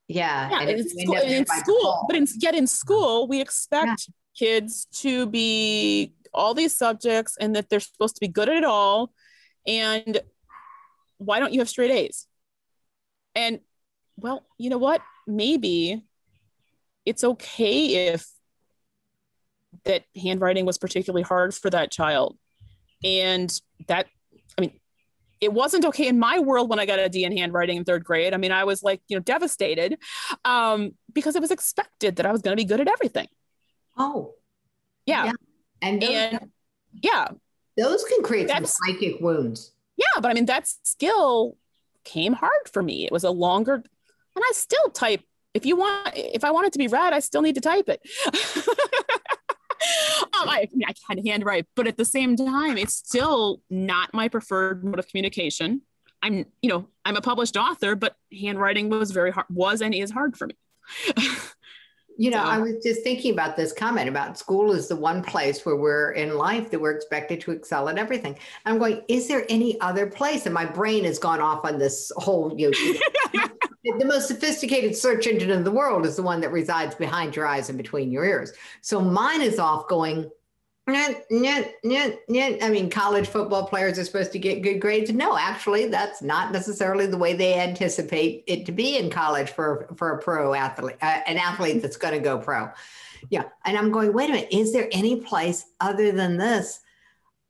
[0.07, 4.13] yeah, yeah in, school, in school but in, yet in school we expect yeah.
[4.37, 8.63] kids to be all these subjects and that they're supposed to be good at it
[8.63, 9.11] all
[9.65, 10.21] and
[11.17, 12.27] why don't you have straight a's?
[13.35, 13.59] And
[14.17, 15.01] well you know what?
[15.27, 16.03] Maybe
[17.09, 18.25] it's okay if
[19.85, 22.37] that handwriting was particularly hard for that child.
[23.03, 23.51] And
[23.87, 24.05] that,
[24.57, 24.79] I mean,
[25.41, 28.03] it wasn't okay in my world when I got a D in handwriting in third
[28.03, 28.33] grade.
[28.33, 29.97] I mean, I was like, you know, devastated
[30.45, 33.27] um, because it was expected that I was going to be good at everything.
[33.97, 34.35] Oh,
[35.05, 35.25] yeah.
[35.25, 35.31] yeah.
[35.81, 36.51] And, those, and
[37.01, 37.29] yeah,
[37.75, 39.71] those can create some psychic wounds.
[39.97, 40.21] Yeah.
[40.21, 41.57] But I mean, that skill
[42.03, 43.05] came hard for me.
[43.05, 43.83] It was a longer, and
[44.37, 45.21] I still type
[45.53, 47.89] if you want if i want it to be read i still need to type
[47.89, 48.01] it.
[50.39, 54.83] Um, I, I can handwrite but at the same time it's still not my preferred
[54.83, 55.81] mode of communication.
[56.21, 60.11] I'm you know i'm a published author but handwriting was very hard was and is
[60.11, 60.55] hard for me
[62.19, 65.23] you know so, i was just thinking about this comment about school is the one
[65.23, 69.27] place where we're in life that we're expected to excel at everything i'm going is
[69.27, 73.47] there any other place and my brain has gone off on this whole you know,
[73.97, 77.47] the most sophisticated search engine in the world is the one that resides behind your
[77.47, 78.51] eyes and between your ears.
[78.81, 80.29] So mine is off going,
[82.61, 85.11] I mean, college football players are supposed to get good grades.
[85.11, 89.87] No, actually, that's not necessarily the way they anticipate it to be in college for
[89.95, 92.69] for a pro athlete, uh, an athlete that's going to go pro.
[93.29, 94.13] Yeah, and I'm going.
[94.13, 94.49] Wait a minute.
[94.51, 96.79] Is there any place other than this?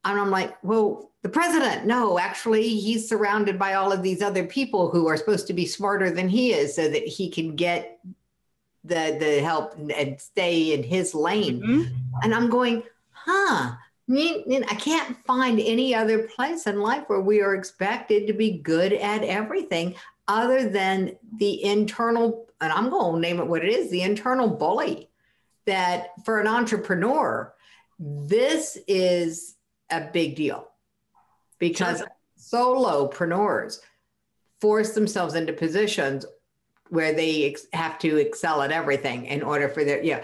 [0.06, 1.86] And I'm like, well, the president.
[1.86, 5.66] No, actually, he's surrounded by all of these other people who are supposed to be
[5.66, 8.00] smarter than he is, so that he can get
[8.84, 11.62] the the help and stay in his lane.
[11.62, 11.96] Mm-hmm.
[12.24, 12.84] And I'm going
[13.30, 13.76] huh,
[14.12, 18.94] I can't find any other place in life where we are expected to be good
[18.94, 19.96] at everything
[20.28, 24.48] other than the internal, and I'm going to name it what it is the internal
[24.48, 25.10] bully
[25.66, 27.54] that for an entrepreneur,
[28.00, 29.56] this is
[29.92, 30.68] a big deal.
[31.60, 32.04] Because
[32.40, 33.80] solopreneurs
[34.62, 36.26] force themselves into positions
[36.90, 40.24] where they ex- have to excel at everything in order for their yeah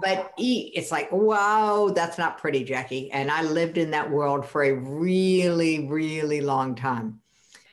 [0.00, 3.10] but it's like wow that's not pretty jackie.
[3.12, 7.20] And i lived in that world for a really really long time.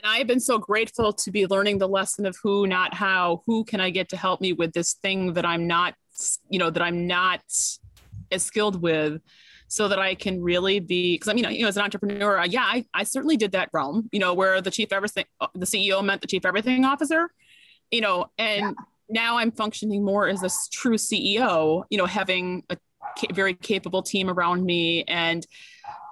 [0.04, 3.44] And i've been so grateful to be learning the lesson of who not how.
[3.46, 5.96] Who can i get to help me with this thing that i'm not
[6.50, 7.42] you know that i'm not
[8.32, 9.22] as skilled with
[9.68, 12.62] so that I can really be because I mean, you know, as an entrepreneur, yeah,
[12.62, 16.06] I, I certainly did that realm, you know, where the chief everything, uh, the CEO
[16.06, 17.32] meant the chief everything officer,
[17.90, 18.84] you know, and yeah
[19.14, 22.78] now I'm functioning more as a true CEO, you know, having a
[23.34, 25.04] very capable team around me.
[25.04, 25.46] And,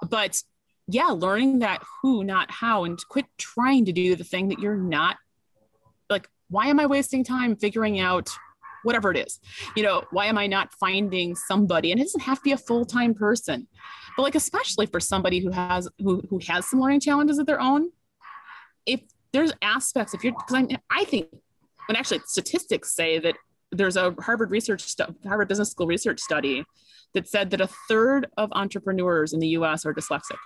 [0.08, 0.42] but
[0.88, 4.76] yeah, learning that who, not how, and quit trying to do the thing that you're
[4.76, 5.16] not
[6.08, 8.30] like, why am I wasting time figuring out
[8.82, 9.40] whatever it is?
[9.76, 11.92] You know, why am I not finding somebody?
[11.92, 13.66] And it doesn't have to be a full time person,
[14.16, 17.60] but like, especially for somebody who has, who, who has some learning challenges of their
[17.60, 17.90] own.
[18.84, 19.00] If
[19.32, 21.28] there's aspects, if you're, because I, I think
[21.86, 23.36] when actually statistics say that
[23.70, 26.64] there's a Harvard research stu- Harvard Business School research study
[27.14, 29.84] that said that a third of entrepreneurs in the U.S.
[29.84, 30.38] are dyslexic.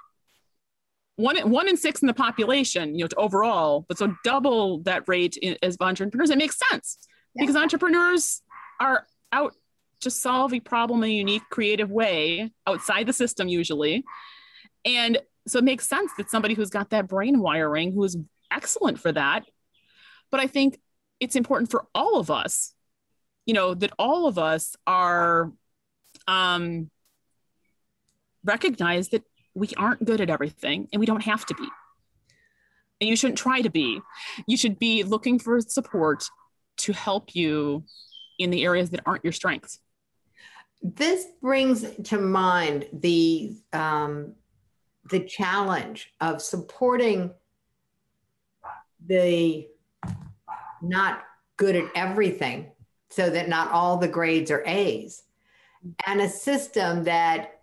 [1.17, 5.37] One, one in six in the population, you know, overall, but so double that rate
[5.39, 6.31] in, as entrepreneurs.
[6.31, 6.99] It makes sense
[7.35, 7.43] yeah.
[7.43, 8.43] because entrepreneurs
[8.81, 9.55] are out
[10.01, 14.05] to solve a problem in a unique, creative way outside the system usually,
[14.85, 15.19] and
[15.49, 18.17] so it makes sense that somebody who's got that brain wiring, who is
[18.51, 19.45] excellent for that.
[20.31, 20.79] But I think
[21.21, 22.75] it's important for all of us,
[23.45, 25.53] you know, that all of us are
[26.27, 26.91] um,
[28.45, 31.69] recognize that we aren't good at everything and we don't have to be.
[33.01, 34.01] And you shouldn't try to be.
[34.47, 36.29] You should be looking for support
[36.79, 37.85] to help you
[38.39, 39.81] in the areas that aren't your strengths.
[40.83, 44.35] This brings to mind the um,
[45.11, 47.33] the challenge of supporting
[49.07, 49.69] the
[50.83, 51.25] not
[51.57, 52.71] good at everything
[53.09, 55.23] so that not all the grades are A's,
[56.07, 57.61] and a system that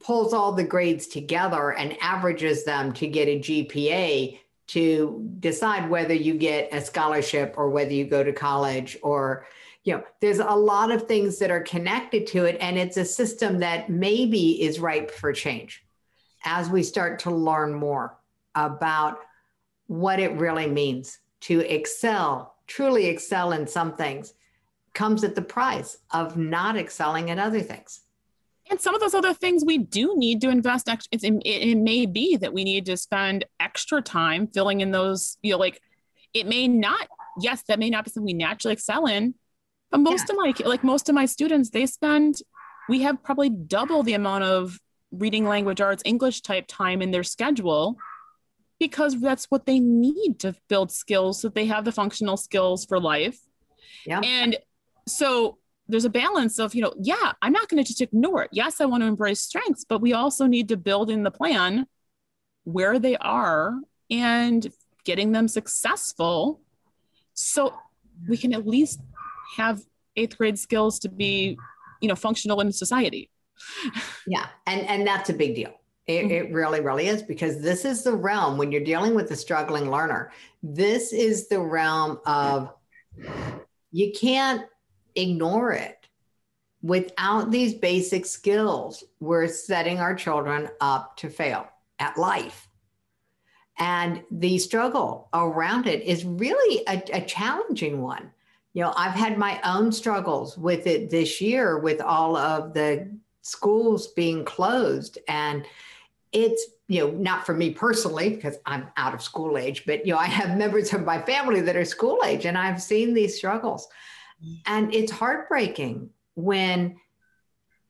[0.00, 4.38] pulls all the grades together and averages them to get a GPA
[4.68, 9.46] to decide whether you get a scholarship or whether you go to college or
[9.84, 13.04] you know there's a lot of things that are connected to it and it's a
[13.04, 15.84] system that maybe is ripe for change
[16.44, 18.16] as we start to learn more
[18.56, 19.18] about
[19.86, 24.34] what it really means to excel truly excel in some things
[24.94, 28.00] comes at the price of not excelling at other things.
[28.68, 30.88] And some of those other things we do need to invest.
[31.12, 35.52] It, it may be that we need to spend extra time filling in those, you
[35.52, 35.80] know, like
[36.34, 37.06] it may not,
[37.40, 39.34] yes, that may not be something we naturally excel in.
[39.90, 40.34] But most yeah.
[40.34, 42.38] of my, like most of my students, they spend,
[42.88, 44.80] we have probably double the amount of
[45.12, 47.96] reading language arts, English type time in their schedule
[48.78, 53.00] because that's what they need to build skills so they have the functional skills for
[53.00, 53.38] life.
[54.04, 54.20] Yeah.
[54.20, 54.56] And
[55.06, 55.58] so
[55.88, 58.50] there's a balance of, you know, yeah, I'm not going to just ignore it.
[58.52, 61.86] Yes, I want to embrace strengths, but we also need to build in the plan
[62.64, 63.74] where they are
[64.10, 64.66] and
[65.04, 66.60] getting them successful
[67.34, 67.74] so
[68.28, 69.00] we can at least
[69.56, 69.80] have
[70.16, 71.56] eighth grade skills to be,
[72.00, 73.30] you know, functional in society.
[74.28, 74.46] Yeah.
[74.66, 75.72] And and that's a big deal.
[76.06, 76.30] It, mm-hmm.
[76.30, 79.90] it, really, really is because this is the realm when you're dealing with a struggling
[79.90, 80.30] learner.
[80.62, 82.72] This is the realm of
[83.90, 84.66] you can't
[85.14, 86.06] ignore it.
[86.82, 91.66] Without these basic skills, we're setting our children up to fail
[91.98, 92.68] at life.
[93.78, 98.30] And the struggle around it is really a, a challenging one.
[98.72, 103.10] You know, I've had my own struggles with it this year with all of the
[103.42, 105.64] schools being closed and
[106.36, 110.12] it's you know not for me personally because i'm out of school age but you
[110.12, 113.36] know i have members of my family that are school age and i've seen these
[113.36, 113.88] struggles
[114.66, 116.96] and it's heartbreaking when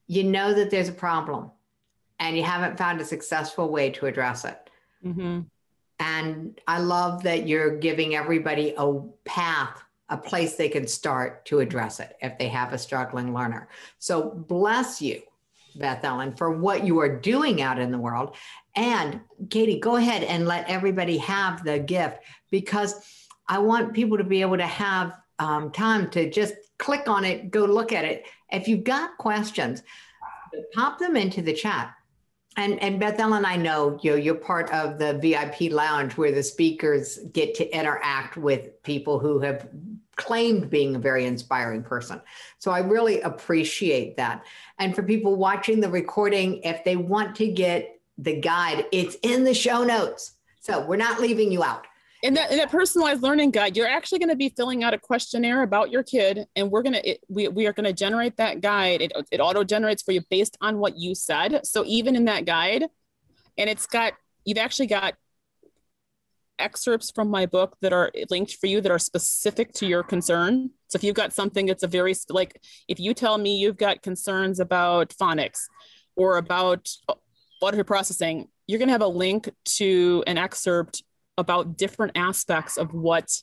[0.07, 1.51] you know that there's a problem
[2.19, 4.71] and you haven't found a successful way to address it.
[5.05, 5.41] Mm-hmm.
[5.99, 11.61] And I love that you're giving everybody a path, a place they can start to
[11.61, 13.69] address it if they have a struggling learner.
[13.99, 15.23] So bless you,
[15.79, 18.37] Beth Ellen, for what you are doing out in the world.
[18.75, 19.21] And
[19.51, 22.19] Katie, go ahead and let everybody have the gift
[22.51, 22.95] because
[23.49, 27.51] I want people to be able to have um, time to just click on it,
[27.51, 28.25] go look at it.
[28.51, 29.83] If you've got questions,
[30.75, 31.93] pop them into the chat.
[32.59, 36.33] And and Beth Ellen, I know you know, you're part of the VIP lounge where
[36.33, 39.69] the speakers get to interact with people who have
[40.17, 42.21] claimed being a very inspiring person.
[42.59, 44.45] So I really appreciate that.
[44.79, 49.45] And for people watching the recording, if they want to get the guide, it's in
[49.45, 50.33] the show notes.
[50.61, 51.87] So we're not leaving you out
[52.23, 54.99] in that, in that personalized learning guide you're actually going to be filling out a
[54.99, 58.61] questionnaire about your kid and we're going to we, we are going to generate that
[58.61, 62.25] guide it, it auto generates for you based on what you said so even in
[62.25, 62.85] that guide
[63.59, 64.15] and it's got
[64.45, 65.15] you've actually got
[66.59, 70.71] excerpts from my book that are linked for you that are specific to your concern
[70.89, 74.03] so if you've got something that's a very like if you tell me you've got
[74.03, 75.65] concerns about phonics
[76.17, 76.89] or about
[77.61, 81.03] auditory processing you're going to have a link to an excerpt
[81.39, 83.43] about different aspects of what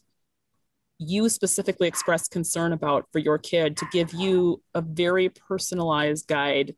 [0.99, 6.75] you specifically express concern about for your kid to give you a very personalized guide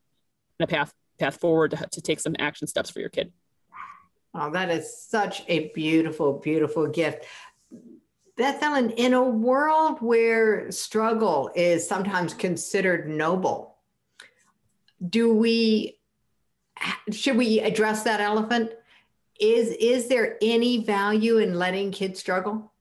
[0.59, 3.31] and a path path forward to, to take some action steps for your kid.
[4.38, 7.25] Oh, that is such a beautiful, beautiful gift.
[8.36, 13.77] Beth Ellen, in a world where struggle is sometimes considered noble,
[15.09, 15.99] do we
[17.11, 18.71] should we address that elephant?
[19.39, 22.71] is is there any value in letting kids struggle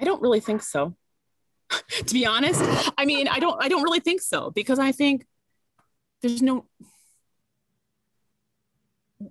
[0.00, 0.94] i don't really think so
[2.06, 2.62] to be honest
[2.96, 5.26] i mean i don't i don't really think so because i think
[6.24, 6.64] there's no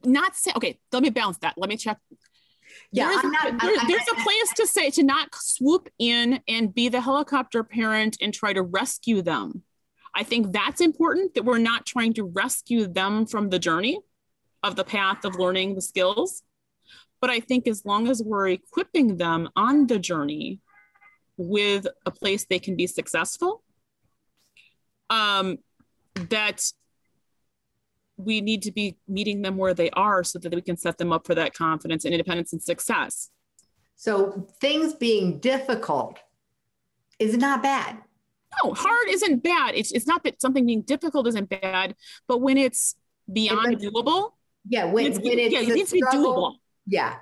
[0.05, 1.55] not say okay let me balance that.
[1.57, 1.97] Let me check.
[2.91, 6.89] Yeah there's, not, there, there's a place to say to not swoop in and be
[6.89, 9.63] the helicopter parent and try to rescue them.
[10.15, 13.99] I think that's important that we're not trying to rescue them from the journey
[14.61, 16.43] of the path of learning the skills.
[17.19, 20.59] But I think as long as we're equipping them on the journey
[21.37, 23.63] with a place they can be successful,
[25.09, 25.57] um,
[26.29, 26.71] that
[28.17, 31.11] we need to be meeting them where they are so that we can set them
[31.11, 33.29] up for that confidence and independence and success.
[33.95, 36.19] So things being difficult
[37.19, 37.97] is not bad
[38.63, 39.75] no, hard isn't bad.
[39.75, 41.95] It's it's not that something being difficult isn't bad,
[42.27, 42.95] but when it's
[43.31, 44.31] beyond it doable.
[44.67, 46.55] Yeah, when, it's, when it's, yeah, it needs to be doable.
[46.85, 47.15] Yeah,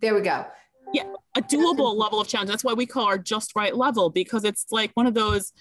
[0.00, 0.46] there we go.
[0.92, 1.04] Yeah,
[1.36, 2.50] a doable level of challenge.
[2.50, 5.52] That's why we call our just right level because it's like one of those.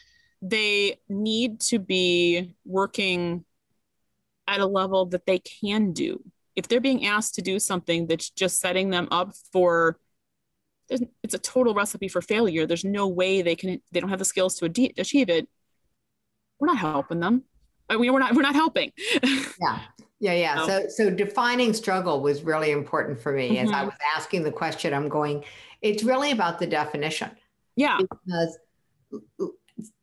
[0.41, 3.45] They need to be working
[4.48, 6.24] at a level that they can do.
[6.56, 9.98] If they're being asked to do something that's just setting them up for
[10.89, 12.66] it's a total recipe for failure.
[12.66, 15.48] There's no way they can, they don't have the skills to ad- achieve it.
[16.60, 17.44] We're not helping them.
[17.89, 18.91] I mean, we're not, we're not helping.
[19.24, 19.80] yeah.
[20.20, 20.34] Yeah.
[20.34, 20.66] Yeah.
[20.66, 23.66] So, so defining struggle was really important for me mm-hmm.
[23.66, 23.86] as I mm-hmm.
[23.88, 24.94] was asking the question.
[24.94, 25.44] I'm going,
[25.82, 27.32] it's really about the definition.
[27.76, 27.98] Yeah.
[27.98, 28.58] Because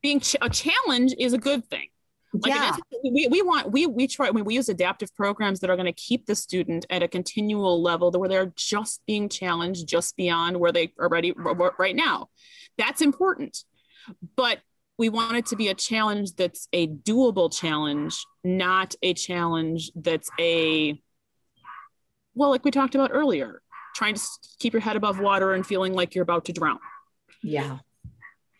[0.02, 1.88] being ch- a challenge is a good thing.
[2.32, 2.76] Like yeah.
[3.02, 5.92] we, we want we we try when we use adaptive programs that are going to
[5.92, 10.70] keep the student at a continual level where they're just being challenged just beyond where
[10.70, 11.32] they are ready
[11.78, 12.28] right now.
[12.78, 13.64] That's important.
[14.36, 14.60] But
[14.96, 20.30] we want it to be a challenge that's a doable challenge, not a challenge that's
[20.38, 21.00] a
[22.34, 23.60] well, like we talked about earlier,
[23.96, 24.20] trying to
[24.58, 26.78] keep your head above water and feeling like you're about to drown.
[27.42, 27.78] Yeah.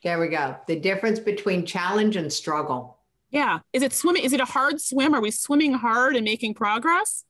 [0.02, 0.56] There we go.
[0.66, 2.99] The difference between challenge and struggle.
[3.30, 3.60] Yeah.
[3.72, 4.24] Is it swimming?
[4.24, 5.14] Is it a hard swim?
[5.14, 7.24] Are we swimming hard and making progress?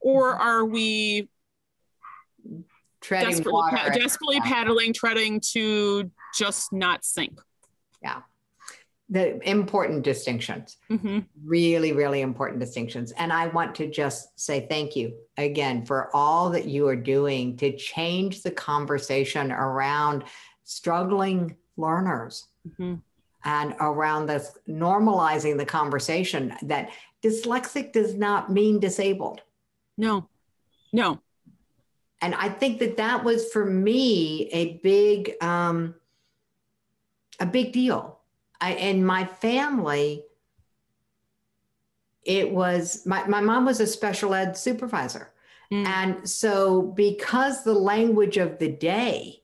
[0.00, 0.42] Or mm-hmm.
[0.42, 1.28] are we
[3.00, 7.40] treading desperately, pa- desperately paddling, treading to just not sink?
[8.02, 8.22] Yeah.
[9.10, 11.20] The important distinctions, mm-hmm.
[11.44, 13.12] really, really important distinctions.
[13.12, 17.56] And I want to just say thank you again for all that you are doing
[17.58, 20.24] to change the conversation around
[20.64, 22.46] struggling learners.
[22.66, 22.94] Mm-hmm
[23.44, 26.90] and around this normalizing the conversation that
[27.22, 29.42] dyslexic does not mean disabled.
[29.96, 30.28] No,
[30.92, 31.20] no.
[32.20, 35.94] And I think that that was for me a big, um,
[37.38, 38.18] a big deal.
[38.60, 40.24] I, in my family,
[42.22, 45.32] it was my, my mom was a special ed supervisor.
[45.70, 45.86] Mm.
[45.86, 49.42] And so, because the language of the day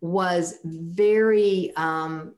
[0.00, 2.34] was very um,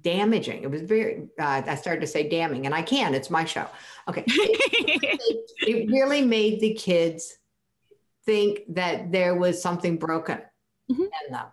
[0.00, 0.62] damaging.
[0.62, 3.66] It was very, uh, I started to say damning, and I can, it's my show.
[4.08, 4.24] Okay.
[5.26, 7.38] It, it, really made the kids
[8.26, 10.38] think that there was something broken
[10.90, 11.02] mm-hmm.
[11.02, 11.46] in them.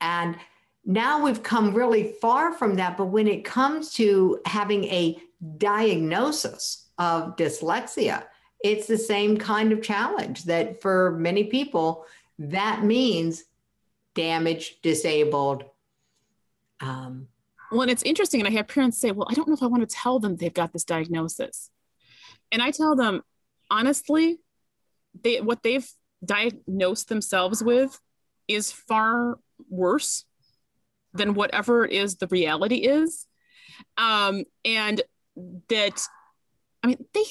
[0.00, 0.36] And
[0.84, 2.96] now we've come really far from that.
[2.96, 5.18] But when it comes to having a
[5.58, 8.24] diagnosis of dyslexia,
[8.64, 12.04] it's the same kind of challenge that for many people,
[12.38, 13.44] that means
[14.14, 15.64] damaged, disabled.
[16.80, 17.28] Um,
[17.72, 18.40] well, and it's interesting.
[18.40, 20.36] And I have parents say, well, I don't know if I want to tell them
[20.36, 21.70] they've got this diagnosis.
[22.50, 23.22] And I tell them,
[23.70, 24.38] honestly,
[25.22, 25.88] they what they've
[26.24, 27.98] diagnosed themselves with
[28.46, 30.24] is far worse
[31.14, 33.26] than whatever it is the reality is.
[33.96, 35.02] Um, and
[35.68, 36.06] that,
[36.82, 37.24] I mean, they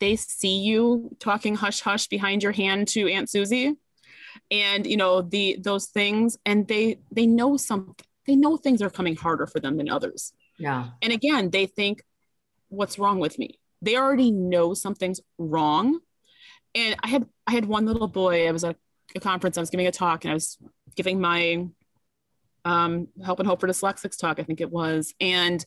[0.00, 3.74] they see you talking hush hush behind your hand to Aunt Susie,
[4.50, 7.94] and you know the those things, and they they know something.
[8.26, 10.32] They know things are coming harder for them than others.
[10.58, 10.90] Yeah.
[11.02, 12.02] And again, they think,
[12.68, 16.00] "What's wrong with me?" They already know something's wrong.
[16.74, 18.48] And I had I had one little boy.
[18.48, 18.76] I was at
[19.14, 19.58] a conference.
[19.58, 20.58] I was giving a talk, and I was
[20.96, 21.66] giving my
[22.64, 25.14] um, Help and Hope for Dyslexics talk, I think it was.
[25.20, 25.64] And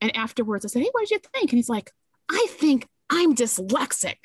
[0.00, 1.52] and afterwards I said, Hey, what did you think?
[1.52, 1.92] And he's like,
[2.28, 4.16] I think I'm dyslexic.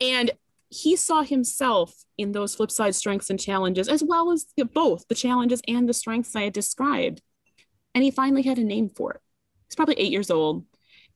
[0.00, 0.30] And
[0.72, 5.14] he saw himself in those flip side strengths and challenges, as well as both the
[5.14, 7.20] challenges and the strengths I had described.
[7.94, 9.20] And he finally had a name for it.
[9.68, 10.64] He's probably eight years old.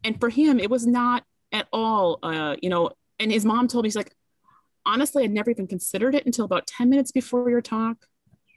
[0.04, 3.84] And for him, it was not at all, uh, you know, and his mom told
[3.84, 4.14] me, he's like,
[4.84, 8.06] honestly, I'd never even considered it until about 10 minutes before your talk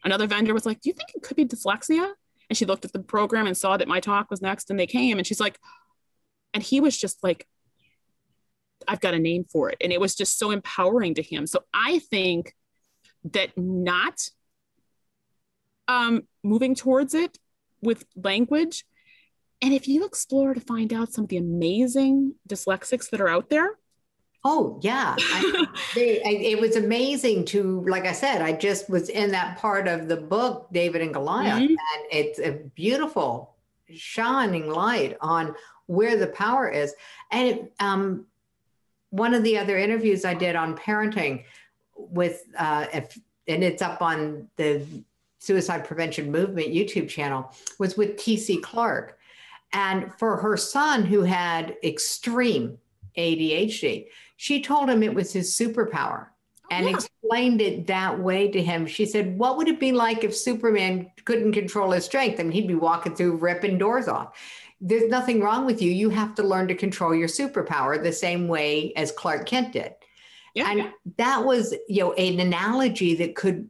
[0.04, 2.12] another vendor was like, Do you think it could be dyslexia?
[2.50, 4.88] And she looked at the program and saw that my talk was next and they
[4.88, 5.60] came and she's like,
[6.54, 7.46] and he was just like,
[8.90, 9.78] I've got a name for it.
[9.82, 11.46] And it was just so empowering to him.
[11.46, 12.56] So I think
[13.26, 14.30] that not
[15.88, 17.38] um, moving towards it
[17.82, 18.86] with language,
[19.62, 23.50] and if you explore to find out some of the amazing dyslexics that are out
[23.50, 23.72] there,
[24.46, 25.66] Oh yeah, I,
[25.96, 29.88] they, I, it was amazing to, like I said, I just was in that part
[29.90, 31.72] of the book, David and Goliath, mm-hmm.
[31.72, 33.56] and it's a beautiful,
[33.94, 35.56] shining light on
[35.88, 36.94] where the power is.
[37.32, 38.28] And it, um,
[39.10, 41.44] one of the other interviews I did on parenting
[41.96, 44.86] with, uh, if, and it's up on the
[45.40, 49.18] Suicide Prevention Movement YouTube channel, was with TC Clark,
[49.74, 52.78] and for her son who had extreme
[53.18, 54.08] ADHD
[54.40, 56.28] she told him it was his superpower
[56.72, 56.94] and yeah.
[56.94, 58.88] explained it that way to him.
[58.88, 62.40] She said, What would it be like if Superman couldn't control his strength?
[62.40, 64.40] I mean, he'd be walking through ripping doors off.
[64.82, 65.92] There's nothing wrong with you.
[65.92, 69.94] You have to learn to control your superpower the same way as Clark Kent did.
[70.54, 70.72] Yeah.
[70.72, 73.70] And that was, you know, an analogy that could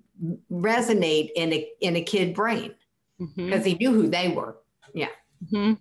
[0.52, 2.74] resonate in a in a kid brain
[3.18, 3.64] because mm-hmm.
[3.64, 4.58] he knew who they were.
[4.94, 5.10] Yeah.
[5.46, 5.74] Mm-hmm.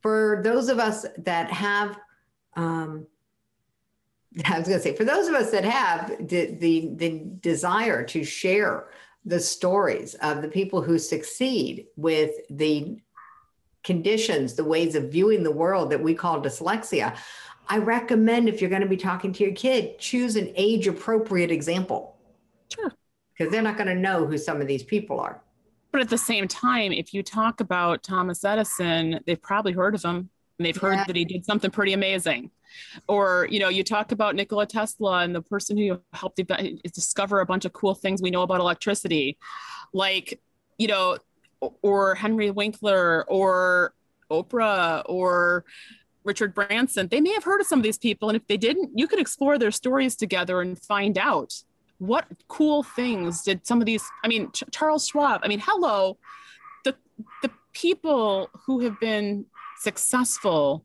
[0.00, 1.98] For those of us that have
[2.56, 3.06] um,
[4.44, 8.02] I was going to say, for those of us that have the, the, the desire
[8.04, 8.88] to share
[9.24, 12.98] the stories of the people who succeed with the
[13.84, 17.16] conditions, the ways of viewing the world that we call dyslexia,
[17.68, 21.50] I recommend if you're going to be talking to your kid, choose an age appropriate
[21.50, 22.16] example.
[22.72, 22.92] Sure.
[23.36, 25.40] Because they're not going to know who some of these people are.
[25.90, 30.02] But at the same time, if you talk about Thomas Edison, they've probably heard of
[30.02, 31.04] him and they've heard yeah.
[31.04, 32.50] that he did something pretty amazing
[33.08, 36.40] or you know you talk about nikola tesla and the person who helped
[36.92, 39.38] discover a bunch of cool things we know about electricity
[39.92, 40.40] like
[40.78, 41.16] you know
[41.82, 43.94] or henry winkler or
[44.30, 45.64] oprah or
[46.24, 48.90] richard branson they may have heard of some of these people and if they didn't
[48.94, 51.52] you could explore their stories together and find out
[51.98, 56.16] what cool things did some of these i mean Ch- charles schwab i mean hello
[56.84, 56.94] the
[57.42, 59.46] the people who have been
[59.78, 60.84] successful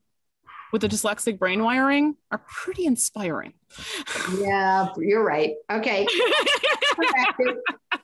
[0.72, 3.54] with the dyslexic brain wiring are pretty inspiring.
[4.38, 5.56] Yeah, you're right.
[5.72, 6.06] Okay.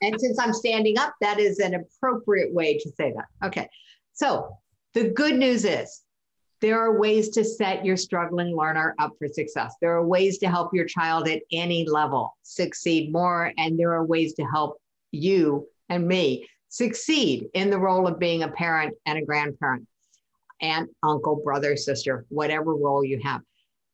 [0.02, 3.46] and since I'm standing up, that is an appropriate way to say that.
[3.46, 3.68] Okay.
[4.12, 4.56] So
[4.94, 6.02] the good news is
[6.60, 9.74] there are ways to set your struggling learner up for success.
[9.80, 13.52] There are ways to help your child at any level succeed more.
[13.58, 14.78] And there are ways to help
[15.10, 19.86] you and me succeed in the role of being a parent and a grandparent
[20.60, 23.42] aunt, uncle, brother, sister, whatever role you have.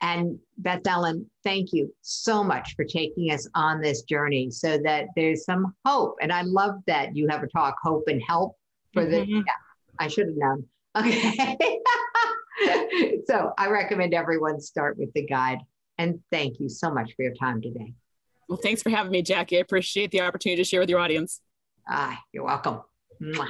[0.02, 5.06] And Beth Ellen, thank you so much for taking us on this journey so that
[5.14, 6.16] there's some hope.
[6.20, 8.56] And I love that you have a talk, Hope and Help
[8.94, 9.36] for the, mm-hmm.
[9.36, 9.52] yeah,
[9.98, 10.66] I should have known.
[12.62, 13.22] Okay.
[13.26, 15.60] so I recommend everyone start with the guide.
[15.98, 17.94] And thank you so much for your time today.
[18.48, 19.58] Well, thanks for having me, Jackie.
[19.58, 21.40] I appreciate the opportunity to share with your audience.
[21.88, 22.80] Ah, you're welcome.
[23.22, 23.46] Mwah.